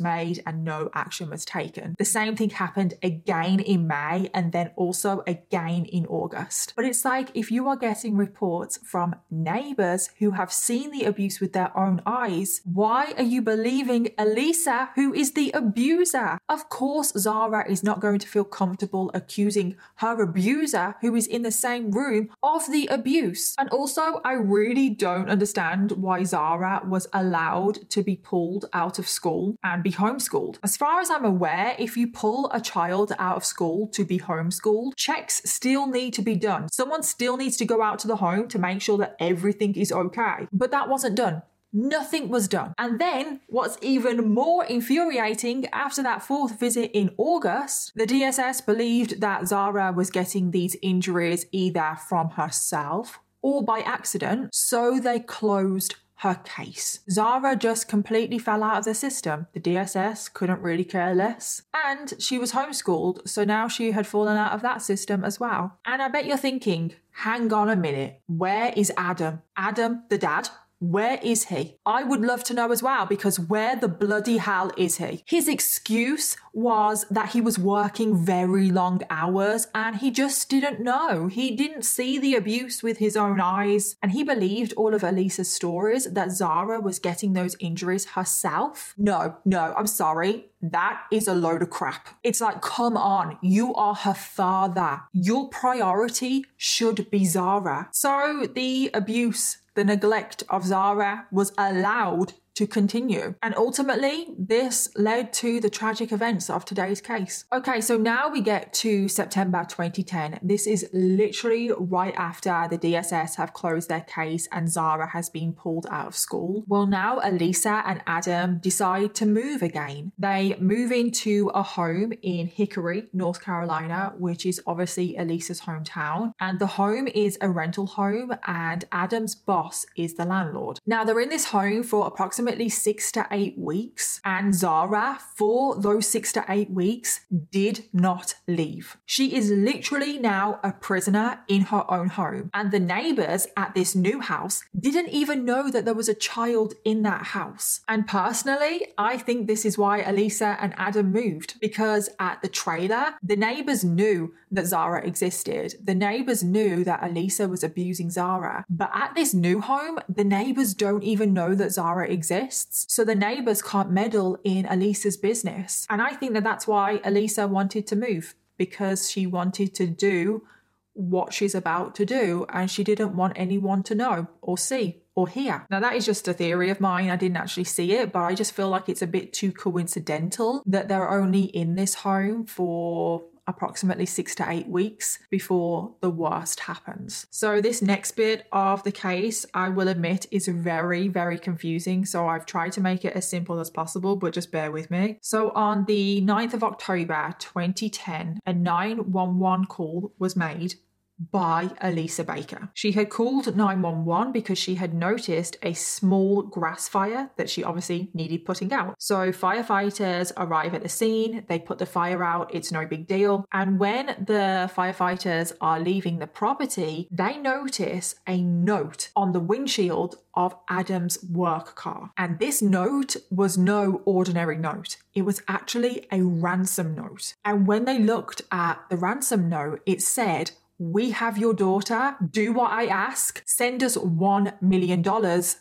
[0.00, 1.96] made and no action was taken.
[1.98, 6.74] The same thing happened again in May and then also again in August.
[6.76, 11.40] But it's like if you are getting reports from neighbors who have seen the abuse
[11.40, 16.36] with their own eyes, why are you believing Elisa, who is the abuser?
[16.50, 21.40] Of course, Zahra is not going to feel comfortable accusing her abuser, who is in
[21.40, 23.54] the same room, of the abuse.
[23.56, 29.08] And also, I really don't understand why Zahra was allowed to be pulled out of
[29.08, 30.58] school and be homeschooled.
[30.62, 34.18] As far as I'm aware, if you pull a child out of school to be
[34.18, 36.68] homeschooled, checks still need to be done.
[36.68, 39.90] Someone still needs to go out to the home to make sure that everything is
[39.90, 40.48] okay.
[40.52, 41.40] But that wasn't done.
[41.76, 42.72] Nothing was done.
[42.78, 49.20] And then, what's even more infuriating, after that fourth visit in August, the DSS believed
[49.20, 55.96] that Zahra was getting these injuries either from herself or by accident, so they closed
[56.18, 57.00] her case.
[57.10, 59.46] Zahra just completely fell out of the system.
[59.52, 61.62] The DSS couldn't really care less.
[61.84, 65.78] And she was homeschooled, so now she had fallen out of that system as well.
[65.84, 69.42] And I bet you're thinking, hang on a minute, where is Adam?
[69.56, 70.48] Adam, the dad?
[70.84, 71.78] Where is he?
[71.86, 75.22] I would love to know as well because where the bloody hell is he?
[75.24, 81.28] His excuse was that he was working very long hours and he just didn't know.
[81.28, 85.50] He didn't see the abuse with his own eyes and he believed all of Elisa's
[85.50, 88.92] stories that Zahra was getting those injuries herself.
[88.98, 90.50] No, no, I'm sorry.
[90.60, 92.08] That is a load of crap.
[92.22, 95.00] It's like, come on, you are her father.
[95.12, 97.88] Your priority should be Zahra.
[97.90, 103.34] So the abuse the neglect of Zahra was allowed to continue.
[103.42, 107.44] And ultimately, this led to the tragic events of today's case.
[107.52, 110.38] Okay, so now we get to September 2010.
[110.42, 115.52] This is literally right after the DSS have closed their case and Zahra has been
[115.52, 116.64] pulled out of school.
[116.66, 120.12] Well, now Elisa and Adam decide to move again.
[120.18, 126.32] They move into a home in Hickory, North Carolina, which is obviously Elisa's hometown.
[126.40, 130.78] And the home is a rental home, and Adam's boss is the landlord.
[130.86, 135.80] Now, they're in this home for approximately approximately six to eight weeks, and Zahra, for
[135.80, 137.20] those six to eight weeks,
[137.50, 138.98] did not leave.
[139.06, 143.94] She is literally now a prisoner in her own home, and the neighbors at this
[143.94, 147.80] new house didn't even know that there was a child in that house.
[147.88, 153.14] And personally, I think this is why Elisa and Adam moved because at the trailer,
[153.22, 155.74] the neighbors knew that Zahra existed.
[155.82, 158.64] The neighbors knew that Elisa was abusing Zahra.
[158.68, 162.86] But at this new home, the neighbors don't even know that Zahra exists.
[162.94, 165.86] So the neighbors can't meddle in Elisa's business.
[165.90, 170.46] And I think that that's why Elisa wanted to move because she wanted to do
[170.94, 175.28] what she's about to do and she didn't want anyone to know or see or
[175.28, 175.66] hear.
[175.70, 177.10] Now, that is just a theory of mine.
[177.10, 180.62] I didn't actually see it, but I just feel like it's a bit too coincidental
[180.66, 186.60] that they're only in this home for approximately six to eight weeks before the worst
[186.60, 187.26] happens.
[187.30, 192.04] So, this next bit of the case, I will admit, is very, very confusing.
[192.04, 195.18] So, I've tried to make it as simple as possible, but just bear with me.
[195.20, 200.74] So, on the 9th of October 2010, a 911 call was made
[201.18, 202.70] by Elisa Baker.
[202.74, 208.10] She had called 911 because she had noticed a small grass fire that she obviously
[208.14, 208.96] needed putting out.
[208.98, 213.46] So firefighters arrive at the scene, they put the fire out, it's no big deal.
[213.52, 220.16] And when the firefighters are leaving the property, they notice a note on the windshield
[220.34, 222.10] of Adam's work car.
[222.16, 224.96] And this note was no ordinary note.
[225.14, 227.34] It was actually a ransom note.
[227.44, 232.16] And when they looked at the ransom note, it said we have your daughter.
[232.30, 233.42] Do what I ask.
[233.46, 235.02] Send us $1 million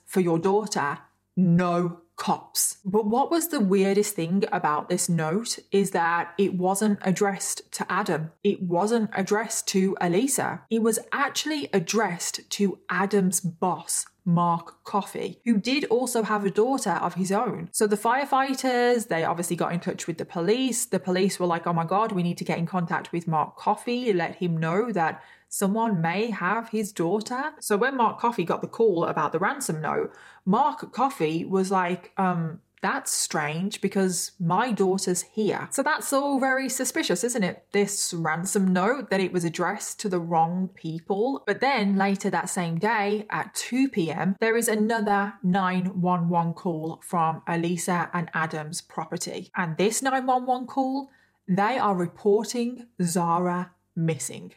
[0.05, 0.99] for your daughter.
[1.36, 2.78] No cops.
[2.86, 7.91] But what was the weirdest thing about this note is that it wasn't addressed to
[7.91, 8.32] Adam.
[8.43, 10.61] It wasn't addressed to Elisa.
[10.70, 16.91] It was actually addressed to Adam's boss, Mark Coffey, who did also have a daughter
[16.91, 17.70] of his own.
[17.72, 20.86] So the firefighters, they obviously got in touch with the police.
[20.86, 23.57] The police were like, oh my God, we need to get in contact with Mark
[23.57, 25.22] Coffey, let him know that
[25.53, 27.51] someone may have his daughter.
[27.59, 30.11] So when Mark Coffey got the call about the ransom note,
[30.45, 35.67] Mark Coffey was like, um, that's strange because my daughter's here.
[35.69, 37.67] So that's all very suspicious, isn't it?
[37.71, 41.43] This ransom note that it was addressed to the wrong people.
[41.45, 47.43] But then later that same day at 2 p.m., there is another 911 call from
[47.47, 49.51] Elisa and Adam's property.
[49.55, 51.11] And this 911 call,
[51.47, 54.51] they are reporting Zahra missing.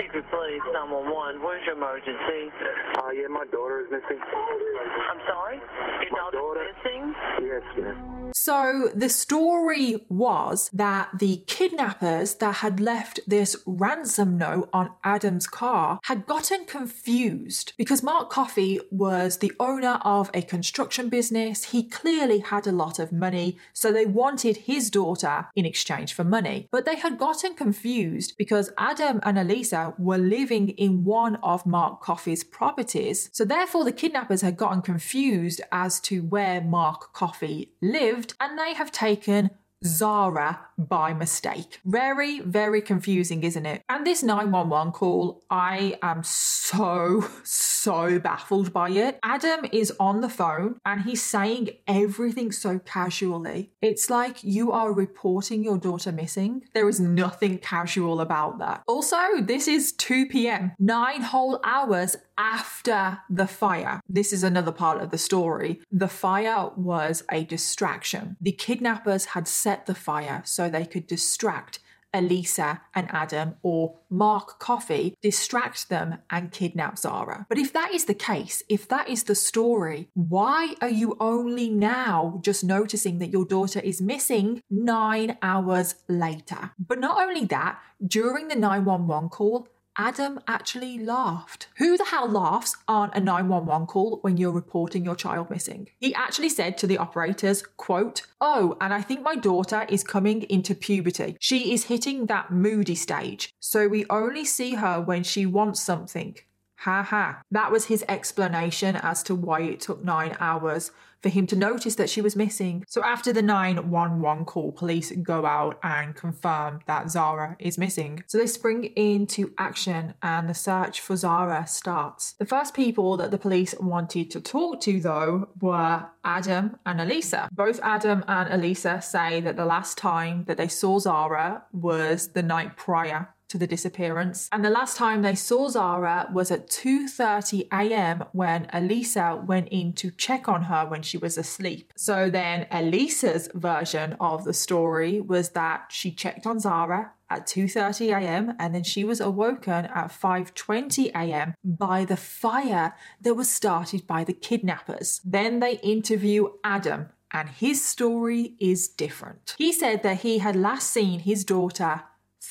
[0.00, 1.42] Police 911.
[1.42, 2.52] What is your emergency?
[2.98, 4.20] Uh, yeah, my daughter is missing.
[4.22, 5.56] I'm sorry?
[6.02, 7.14] Your My daughter- missing?
[7.42, 8.12] Yes, ma'am.
[8.34, 15.46] So the story was that the kidnappers that had left this ransom note on Adam's
[15.46, 21.64] car had gotten confused because Mark Coffey was the owner of a construction business.
[21.64, 26.24] He clearly had a lot of money, so they wanted his daughter in exchange for
[26.24, 26.68] money.
[26.70, 32.00] But they had gotten confused because Adam and Elisa were living in one of Mark
[32.00, 33.30] Coffey's properties.
[33.32, 38.74] So therefore the kidnappers had gotten confused as to where Mark Coffey lived and they
[38.74, 39.50] have taken
[39.84, 41.80] Zahra by mistake.
[41.84, 43.82] Very, very confusing, isn't it?
[43.88, 49.16] And this 911 call, I am so, so so baffled by it.
[49.22, 53.70] Adam is on the phone and he's saying everything so casually.
[53.80, 56.64] It's like you are reporting your daughter missing.
[56.74, 58.82] There is nothing casual about that.
[58.88, 64.00] Also, this is 2 p.m., nine whole hours after the fire.
[64.08, 65.80] This is another part of the story.
[65.92, 68.36] The fire was a distraction.
[68.40, 71.78] The kidnappers had set the fire so they could distract
[72.16, 77.46] Elisa and Adam or Mark Coffey distract them and kidnap Zahra.
[77.48, 81.68] But if that is the case, if that is the story, why are you only
[81.68, 86.70] now just noticing that your daughter is missing nine hours later?
[86.78, 89.68] But not only that, during the 911 call,
[89.98, 91.68] Adam actually laughed.
[91.78, 95.88] Who the hell laughs on a 911 call when you're reporting your child missing?
[95.98, 100.42] He actually said to the operators, quote, Oh, and I think my daughter is coming
[100.42, 101.36] into puberty.
[101.40, 103.54] She is hitting that moody stage.
[103.58, 106.36] So we only see her when she wants something.
[106.80, 107.40] Ha ha.
[107.50, 110.90] That was his explanation as to why it took nine hours
[111.26, 112.84] for him to notice that she was missing.
[112.86, 118.22] So after the 911 call, police go out and confirm that Zahra is missing.
[118.28, 122.34] So they spring into action and the search for Zahra starts.
[122.34, 127.48] The first people that the police wanted to talk to, though, were Adam and Elisa.
[127.50, 132.42] Both Adam and Elisa say that the last time that they saw Zahra was the
[132.44, 134.48] night prior to the disappearance.
[134.52, 138.24] And the last time they saw Zahra was at 2:30 a.m.
[138.32, 141.92] when Elisa went in to check on her when she was asleep.
[141.96, 148.08] So then Elisa's version of the story was that she checked on Zahra at 2:30
[148.18, 148.54] a.m.
[148.58, 151.54] and then she was awoken at 5:20 a.m.
[151.64, 155.20] by the fire that was started by the kidnappers.
[155.24, 159.54] Then they interview Adam and his story is different.
[159.58, 162.04] He said that he had last seen his daughter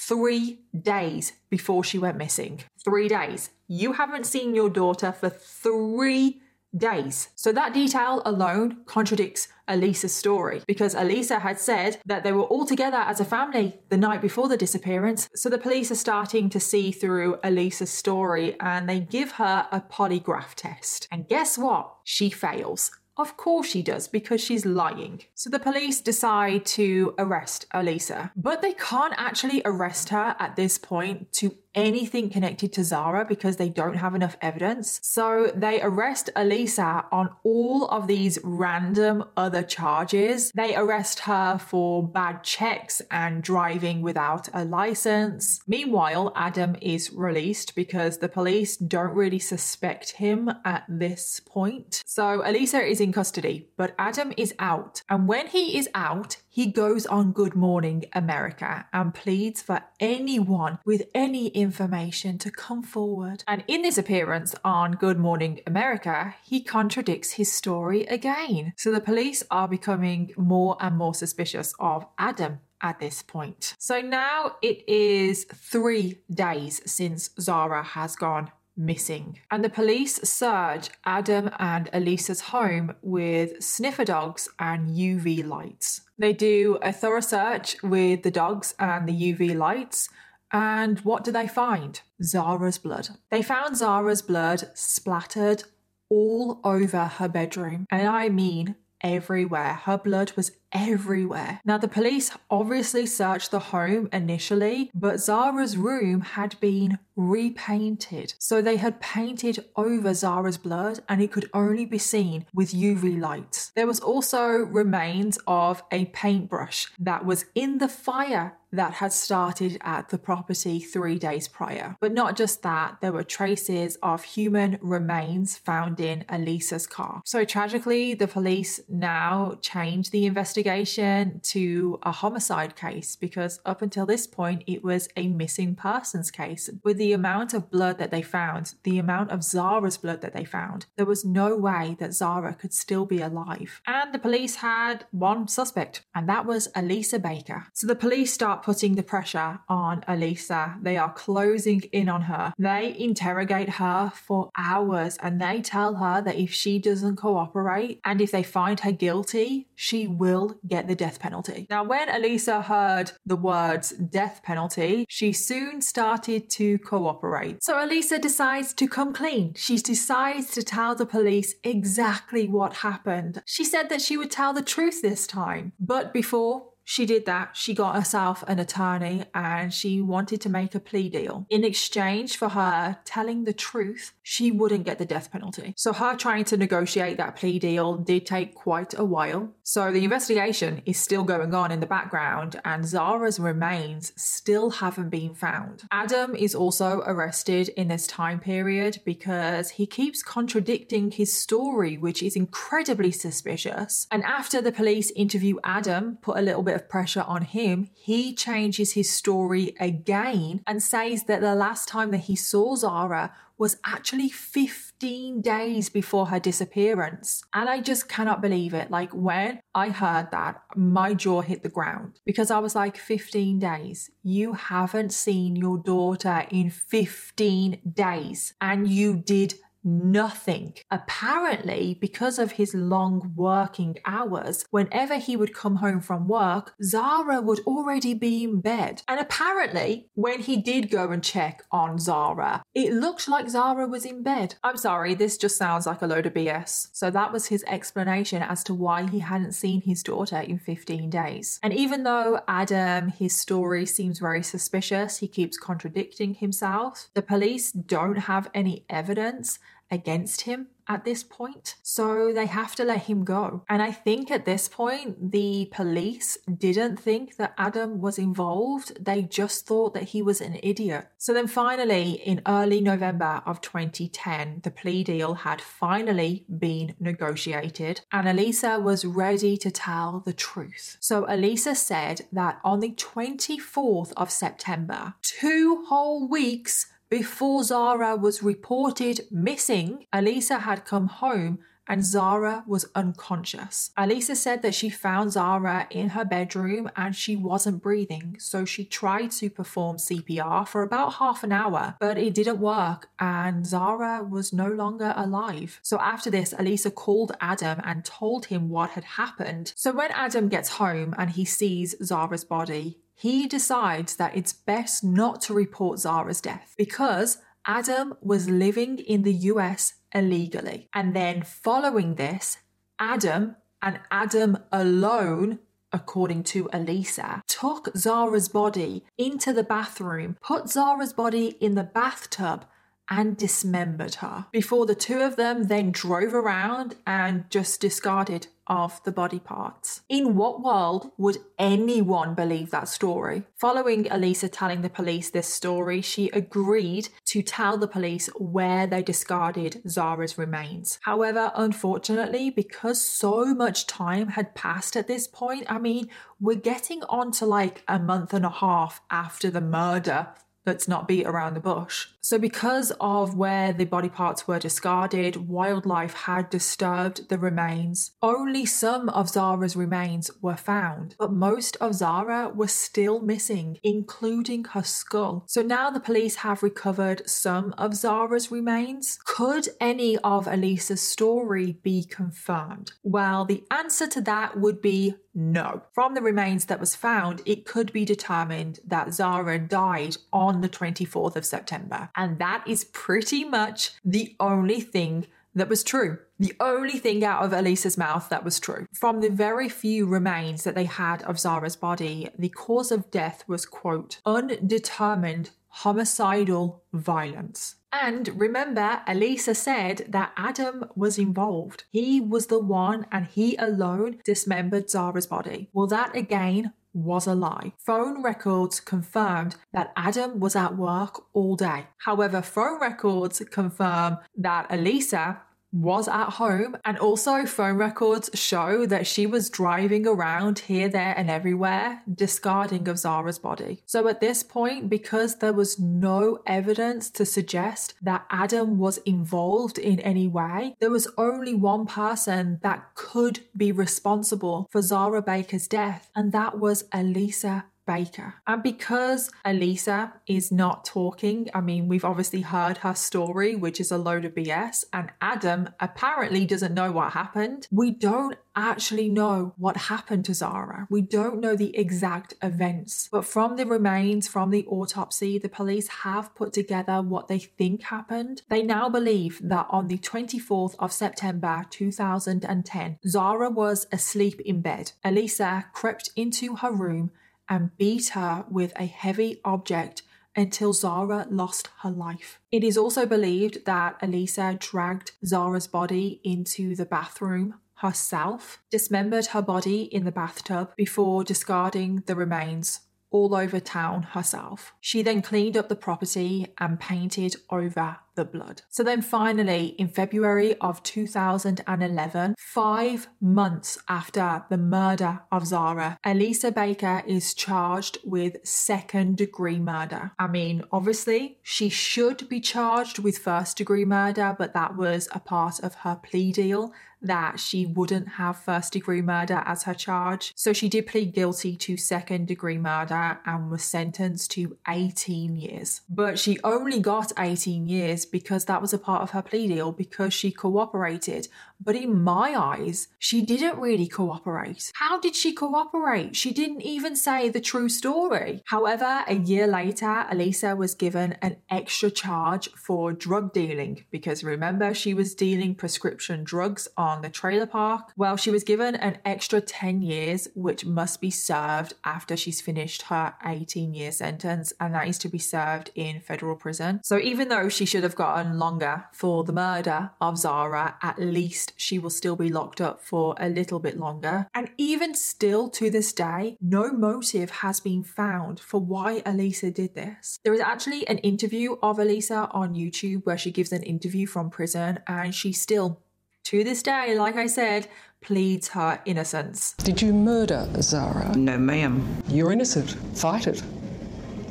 [0.08, 2.64] three days before she went missing.
[2.84, 3.50] Three days.
[3.68, 6.42] You haven't seen your daughter for three
[6.78, 7.30] days.
[7.36, 12.66] So that detail alone contradicts Elisa's story because Elisa had said that they were all
[12.66, 15.30] together as a family the night before the disappearance.
[15.36, 19.82] So the police are starting to see through Elisa's story and they give her a
[19.82, 21.08] polygraph test.
[21.12, 21.96] And guess what?
[22.04, 22.92] She fails.
[23.18, 25.22] Of course she does, because she's lying.
[25.34, 30.78] So the police decide to arrest Elisa, but they can't actually arrest her at this
[30.78, 35.00] point to anything connected to Zahra because they don't have enough evidence.
[35.04, 40.52] So they arrest Elisa on all of these random other charges.
[40.52, 45.60] They arrest her for bad checks and driving without a license.
[45.68, 52.02] Meanwhile, Adam is released because the police don't really suspect him at this point.
[52.06, 55.02] So Elisa is in custody, but Adam is out.
[55.10, 60.80] And when he is out, he goes on Good Morning America and pleads for anyone
[60.86, 63.44] with any information to come forward.
[63.46, 68.72] And in this appearance on Good Morning America, he contradicts his story again.
[68.78, 73.76] So the police are becoming more and more suspicious of Adam at this point.
[73.78, 79.40] So now it is three days since Zahra has gone missing.
[79.52, 86.02] And the police search Adam and Elisa's home with sniffer dogs and UV lights.
[86.18, 90.10] They do a thorough search with the dogs and the UV lights.
[90.52, 92.00] And what do they find?
[92.24, 93.10] Zahra's blood.
[93.30, 95.64] They found Zahra's blood splattered
[96.10, 97.88] all over her bedroom.
[97.90, 98.76] And I mean
[99.06, 99.76] everywhere.
[99.84, 101.62] Her blood was everywhere.
[101.64, 108.34] Now, the police obviously searched the home initially, but Zahra's room had been repainted.
[108.40, 113.20] So they had painted over Zahra's blood and it could only be seen with UV
[113.20, 113.72] lights.
[113.76, 119.78] There was also remains of a paintbrush that was in the fire that had started
[119.82, 121.98] at the property three days prior.
[122.00, 127.22] But not just that, there were traces of human remains found in Elisa's car.
[127.26, 134.06] So tragically, the police now changed the investigation to a homicide case because up until
[134.06, 136.70] this point, it was a missing persons case.
[136.84, 140.46] With the amount of blood that they found, the amount of Zahra's blood that they
[140.46, 143.82] found, there was no way that Zahra could still be alive.
[143.88, 147.68] And the police had one suspect, and that was Elisa Baker.
[147.74, 150.76] So the police start putting the pressure on Elisa.
[150.82, 152.52] They are closing in on her.
[152.58, 158.20] They interrogate her for hours and they tell her that if she doesn't cooperate and
[158.20, 161.68] if they find her guilty, she will get the death penalty.
[161.70, 167.64] Now, when Elisa heard the words death penalty, she soon started to cooperate.
[167.64, 169.54] So Elisa decides to come clean.
[169.56, 173.44] She decides to tell the police exactly what happened.
[173.46, 175.74] She said that she would tell the truth this time.
[175.80, 177.58] But before she did that.
[177.58, 181.48] She got herself an attorney and she wanted to make a plea deal.
[181.50, 185.76] In exchange for her telling the truth, she wouldn't get the death penalty.
[185.78, 189.54] So, her trying to negotiate that plea deal did take quite a while.
[189.62, 195.10] So, the investigation is still going on in the background, and Zahra's remains still haven't
[195.10, 195.84] been found.
[195.92, 202.24] Adam is also arrested in this time period because he keeps contradicting his story, which
[202.24, 204.08] is incredibly suspicious.
[204.10, 208.34] And after the police interview Adam, put a little bit of pressure on him, he
[208.34, 213.78] changes his story again and says that the last time that he saw Zahra was
[213.86, 217.44] actually 15 days before her disappearance.
[217.54, 218.92] And I just cannot believe it.
[218.92, 223.60] Like when I heard that, my jaw hit the ground because I was like, 15
[223.60, 224.10] days.
[224.24, 229.56] You haven't seen your daughter in 15 days and you did
[229.86, 230.74] nothing.
[230.92, 237.40] Apparently, because of his long working hours, whenever he would come home from work, Zahra
[237.42, 239.04] would already be in bed.
[239.08, 244.06] And apparently, when he did go and check on Zahra, it looked like Zahra was
[244.06, 244.56] in bed.
[244.64, 246.90] I'm sorry, this just sounds like a load of BS.
[246.92, 251.10] So that was his explanation as to why he hadn't seen his daughter in 15
[251.10, 251.60] days.
[251.62, 257.72] And even though Adam, his story seems very suspicious, he keeps contradicting himself, the police
[257.72, 259.60] don't have any evidence
[259.92, 261.76] against him at this point.
[261.82, 263.64] So they have to let him go.
[263.68, 269.04] And I think at this point, the police didn't think that Adam was involved.
[269.04, 271.08] They just thought that he was an idiot.
[271.18, 278.02] So then finally, in early November of 2010, the plea deal had finally been negotiated
[278.12, 280.98] and Elisa was ready to tell the truth.
[281.00, 288.44] So Elisa said that on the 24th of September, two whole weeks before Zahra was
[288.44, 293.92] reported missing, Elisa had come home and Zahra was unconscious.
[293.96, 298.84] Elisa said that she found Zahra in her bedroom and she wasn't breathing, so she
[298.84, 304.22] tried to perform CPR for about half an hour, but it didn't work and Zahra
[304.22, 305.80] was no longer alive.
[305.84, 309.72] So after this, Elisa called Adam and told him what had happened.
[309.78, 315.04] So when Adam gets home and he sees Zahra's body, he decides that it's best
[315.04, 320.90] not to report Zahra's death because Adam was living in the US illegally.
[320.94, 322.58] And then following this,
[323.00, 325.60] Adam and Adam alone
[325.96, 332.66] according to Elisa, took Zahra's body into the bathroom, put Zahra's body in the bathtub,
[333.10, 339.02] and dismembered her before the two of them then drove around and just discarded of
[339.04, 340.02] the body parts.
[340.10, 343.44] In what world would anyone believe that story?
[343.58, 349.04] Following Elisa telling the police this story, she agreed to tell the police where they
[349.04, 351.00] discarded Zahra's remains.
[351.04, 357.04] However, unfortunately, because so much time had passed at this point, I mean, we're getting
[357.04, 360.30] on to like a month and a half after the murder
[360.66, 362.08] let's not beat around the bush.
[362.22, 368.14] So, because of where the body parts were discarded, wildlife had disturbed the remains.
[368.22, 374.66] Only some of Zahra's remains were found, but most of Zahra was still missing, including
[374.66, 375.46] her skull.
[375.48, 379.20] So, now the police have recovered some of Zahra's remains.
[379.26, 382.94] Could any of Elisa's story be confirmed?
[383.04, 385.84] Well, the answer to that would be no.
[385.94, 390.70] From the remains that was found, it could be determined that Zahra died on the
[390.70, 392.10] 24th of September.
[392.16, 396.20] And that is pretty much the only thing that was true.
[396.40, 398.88] The only thing out of Elisa's mouth that was true.
[398.94, 403.44] From the very few remains that they had of Zahra's body, the cause of death
[403.48, 407.76] was, quote, undetermined homicidal violence.
[408.04, 411.86] And remember, Elisa said that Adam was involved.
[411.92, 415.70] He was the one and he alone dismembered Zahra's body.
[415.72, 417.74] Well, that again was a lie.
[417.78, 421.88] Phone records confirmed that Adam was at work all day.
[422.00, 425.42] However, phone records confirm that Elisa
[425.76, 431.14] was at home, and also phone records show that she was driving around here, there,
[431.18, 433.84] and everywhere, discarding of Zahra's body.
[433.86, 439.78] So at this point, because there was no evidence to suggest that Adam was involved
[439.78, 445.68] in any way, there was only one person that could be responsible for Zahra Baker's
[445.68, 448.36] death, and that was Elisa Baker.
[448.48, 453.92] And because Elisa is not talking, I mean, we've obviously heard her story, which is
[453.92, 457.68] a load of BS, and Adam apparently doesn't know what happened.
[457.72, 460.88] We don't actually know what happened to Zahra.
[460.90, 463.10] We don't know the exact events.
[463.12, 467.84] But from the remains from the autopsy, the police have put together what they think
[467.84, 468.44] happened.
[468.50, 474.94] They now believe that on the 24th of September 2010, Zahra was asleep in bed.
[475.04, 477.12] Elisa crept into her room
[477.50, 480.02] and beat her with a heavy object
[480.36, 482.40] until Zahra lost her life.
[482.52, 489.42] It is also believed that Elisa dragged Zahra's body into the bathroom herself, dismembered her
[489.42, 492.82] body in the bathtub before discarding the remains
[493.12, 494.74] all over town herself.
[494.82, 498.64] She then cleaned up the property and painted over the blood.
[498.70, 506.52] So then finally, in February of 2011, five months after the murder of Zahra, Elisa
[506.52, 510.12] Baker is charged with second degree murder.
[510.18, 515.20] I mean, obviously, she should be charged with first degree murder, but that was a
[515.20, 516.74] part of her plea deal
[517.06, 520.34] that she wouldn't have first degree murder as her charge.
[520.36, 525.82] So she did plead guilty to second degree murder and was sentenced to 18 years.
[525.90, 529.72] But she only got 18 years because that was a part of her plea deal
[529.72, 531.28] because she cooperated.
[531.60, 534.72] But in my eyes, she didn't really cooperate.
[534.76, 536.16] How did she cooperate?
[536.16, 538.42] She didn't even say the true story.
[538.46, 544.74] However, a year later, Elisa was given an extra charge for drug dealing because remember,
[544.74, 547.92] she was dealing prescription drugs on the trailer park.
[547.98, 552.84] Well, she was given an extra 10 years, which must be served after she's finished
[552.84, 556.82] her 18 year sentence, and that is to be served in federal prison.
[556.84, 561.00] So even though she should have gotten longer for the murder of Zahra, at
[561.46, 564.28] least she will still be locked up for a little bit longer.
[564.34, 569.76] And even still to this day, no motive has been found for why Elisa did
[569.76, 570.20] this.
[570.24, 574.30] There is actually an interview of Elisa on YouTube where she gives an interview from
[574.30, 575.82] prison and she still,
[576.26, 577.68] to this day, like I said,
[578.02, 579.54] pleads her innocence.
[579.58, 581.16] Did you murder Zahra?
[581.16, 582.04] No, ma'am.
[582.08, 582.72] You're innocent.
[582.98, 583.40] Fight it.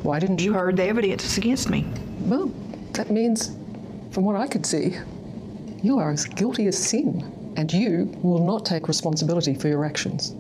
[0.03, 0.53] Why didn't you?
[0.53, 1.87] You heard the evidence against me.
[2.21, 2.53] Well,
[2.93, 3.57] that means,
[4.11, 4.97] from what I could see,
[5.85, 10.35] you are as guilty as sin, and you will not take responsibility for your actions.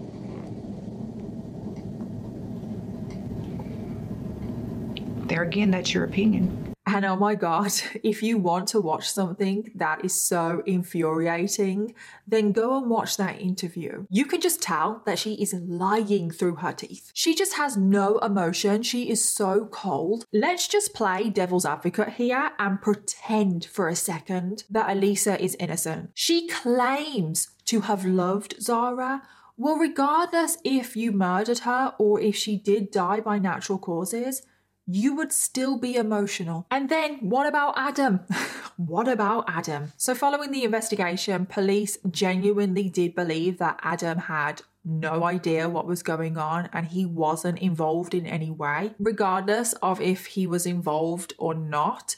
[5.28, 6.73] There again, that's your opinion.
[6.94, 7.72] And oh my God,
[8.04, 11.92] if you want to watch something that is so infuriating,
[12.24, 14.06] then go and watch that interview.
[14.10, 17.10] You can just tell that she is lying through her teeth.
[17.12, 18.84] She just has no emotion.
[18.84, 20.24] She is so cold.
[20.32, 26.10] Let's just play devil's advocate here and pretend for a second that Elisa is innocent.
[26.14, 29.22] She claims to have loved Zahra.
[29.56, 34.42] Well, regardless if you murdered her or if she did die by natural causes,
[34.86, 36.66] you would still be emotional.
[36.70, 38.20] And then what about Adam?
[38.76, 39.92] what about Adam?
[39.96, 46.02] So, following the investigation, police genuinely did believe that Adam had no idea what was
[46.02, 48.94] going on and he wasn't involved in any way.
[48.98, 52.16] Regardless of if he was involved or not,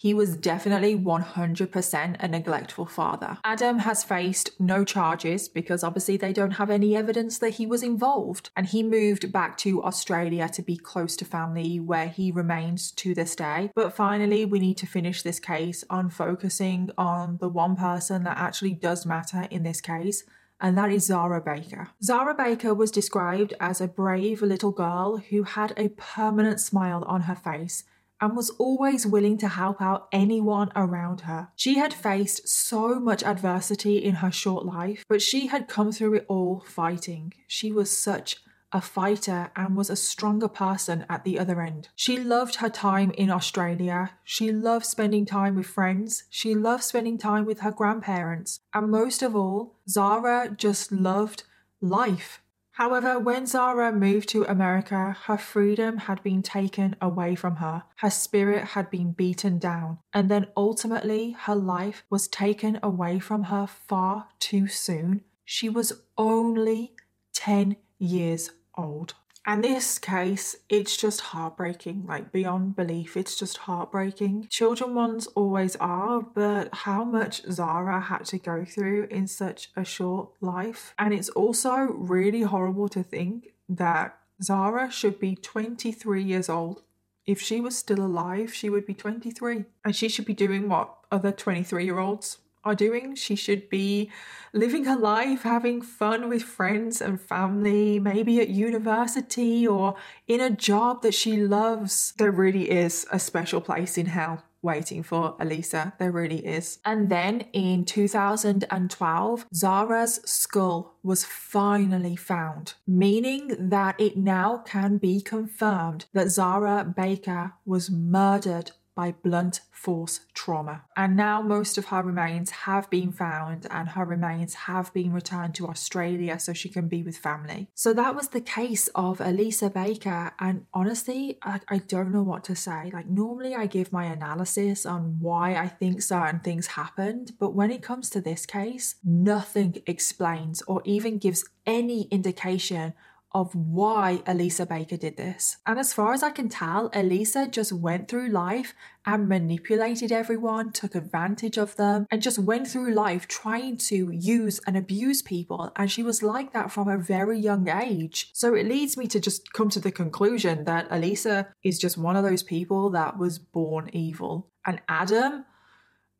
[0.00, 3.36] he was definitely 100% a neglectful father.
[3.42, 7.82] Adam has faced no charges because obviously they don't have any evidence that he was
[7.82, 8.50] involved.
[8.56, 13.12] And he moved back to Australia to be close to family, where he remains to
[13.12, 13.72] this day.
[13.74, 18.38] But finally, we need to finish this case on focusing on the one person that
[18.38, 20.22] actually does matter in this case,
[20.60, 21.88] and that is Zahra Baker.
[22.02, 27.22] Zahra Baker was described as a brave little girl who had a permanent smile on
[27.22, 27.82] her face
[28.20, 31.48] and was always willing to help out anyone around her.
[31.56, 36.14] She had faced so much adversity in her short life, but she had come through
[36.14, 37.34] it all fighting.
[37.46, 38.38] She was such
[38.72, 41.88] a fighter and was a stronger person at the other end.
[41.94, 44.10] She loved her time in Australia.
[44.24, 46.24] She loved spending time with friends.
[46.28, 48.60] She loved spending time with her grandparents.
[48.74, 51.44] And most of all, Zahra just loved
[51.80, 52.42] life.
[52.78, 57.82] However, when Zahra moved to America, her freedom had been taken away from her.
[57.96, 59.98] Her spirit had been beaten down.
[60.14, 65.24] And then ultimately, her life was taken away from her far too soon.
[65.44, 66.92] She was only
[67.32, 69.14] 10 years old.
[69.48, 73.16] And this case, it's just heartbreaking, like beyond belief.
[73.16, 74.48] It's just heartbreaking.
[74.50, 79.86] Children ones always are, but how much Zahra had to go through in such a
[79.86, 80.92] short life.
[80.98, 86.82] And it's also really horrible to think that Zahra should be 23 years old.
[87.24, 89.64] If she was still alive, she would be 23.
[89.82, 92.36] And she should be doing what other 23 year olds
[92.68, 93.14] are doing.
[93.14, 94.10] She should be
[94.52, 99.96] living her life, having fun with friends and family, maybe at university or
[100.26, 102.14] in a job that she loves.
[102.18, 105.94] There really is a special place in hell waiting for Elisa.
[105.98, 106.78] There really is.
[106.84, 115.20] And then in 2012, Zahra's skull was finally found, meaning that it now can be
[115.20, 120.82] confirmed that Zahra Baker was murdered by blunt force trauma.
[120.96, 125.54] And now most of her remains have been found and her remains have been returned
[125.54, 127.68] to Australia so she can be with family.
[127.76, 130.32] So that was the case of Elisa Baker.
[130.40, 132.90] And honestly, I, I don't know what to say.
[132.92, 137.70] Like, normally I give my analysis on why I think certain things happened, but when
[137.70, 142.94] it comes to this case, nothing explains or even gives any indication
[143.32, 145.58] of why Elisa Baker did this.
[145.66, 148.74] And as far as I can tell, Elisa just went through life
[149.04, 154.60] and manipulated everyone, took advantage of them, and just went through life trying to use
[154.66, 155.72] and abuse people.
[155.76, 158.30] And she was like that from a very young age.
[158.32, 162.16] So it leads me to just come to the conclusion that Elisa is just one
[162.16, 164.50] of those people that was born evil.
[164.66, 165.44] And Adam,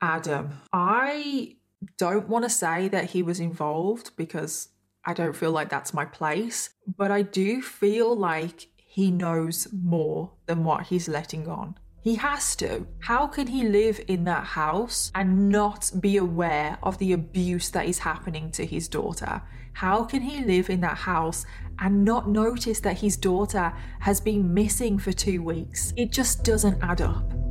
[0.00, 1.56] Adam, I
[1.96, 4.68] don't want to say that he was involved because
[5.04, 10.32] I don't feel like that's my place, but I do feel like he knows more
[10.46, 11.76] than what he's letting on.
[12.00, 12.86] He has to.
[13.00, 17.86] How can he live in that house and not be aware of the abuse that
[17.86, 19.42] is happening to his daughter?
[19.72, 21.44] How can he live in that house
[21.78, 25.92] and not notice that his daughter has been missing for two weeks?
[25.96, 27.47] It just doesn't add up.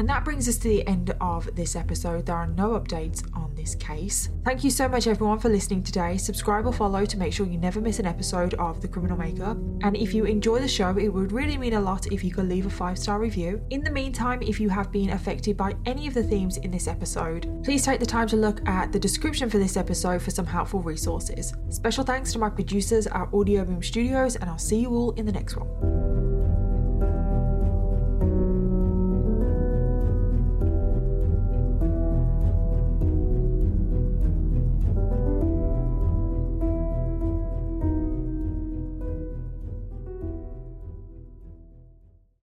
[0.00, 2.24] And that brings us to the end of this episode.
[2.24, 4.30] There are no updates on this case.
[4.46, 6.16] Thank you so much, everyone, for listening today.
[6.16, 9.58] Subscribe or follow to make sure you never miss an episode of The Criminal Makeup.
[9.82, 12.48] And if you enjoy the show, it would really mean a lot if you could
[12.48, 13.60] leave a five star review.
[13.68, 16.88] In the meantime, if you have been affected by any of the themes in this
[16.88, 20.46] episode, please take the time to look at the description for this episode for some
[20.46, 21.52] helpful resources.
[21.68, 25.26] Special thanks to my producers at Audio Boom Studios, and I'll see you all in
[25.26, 25.68] the next one.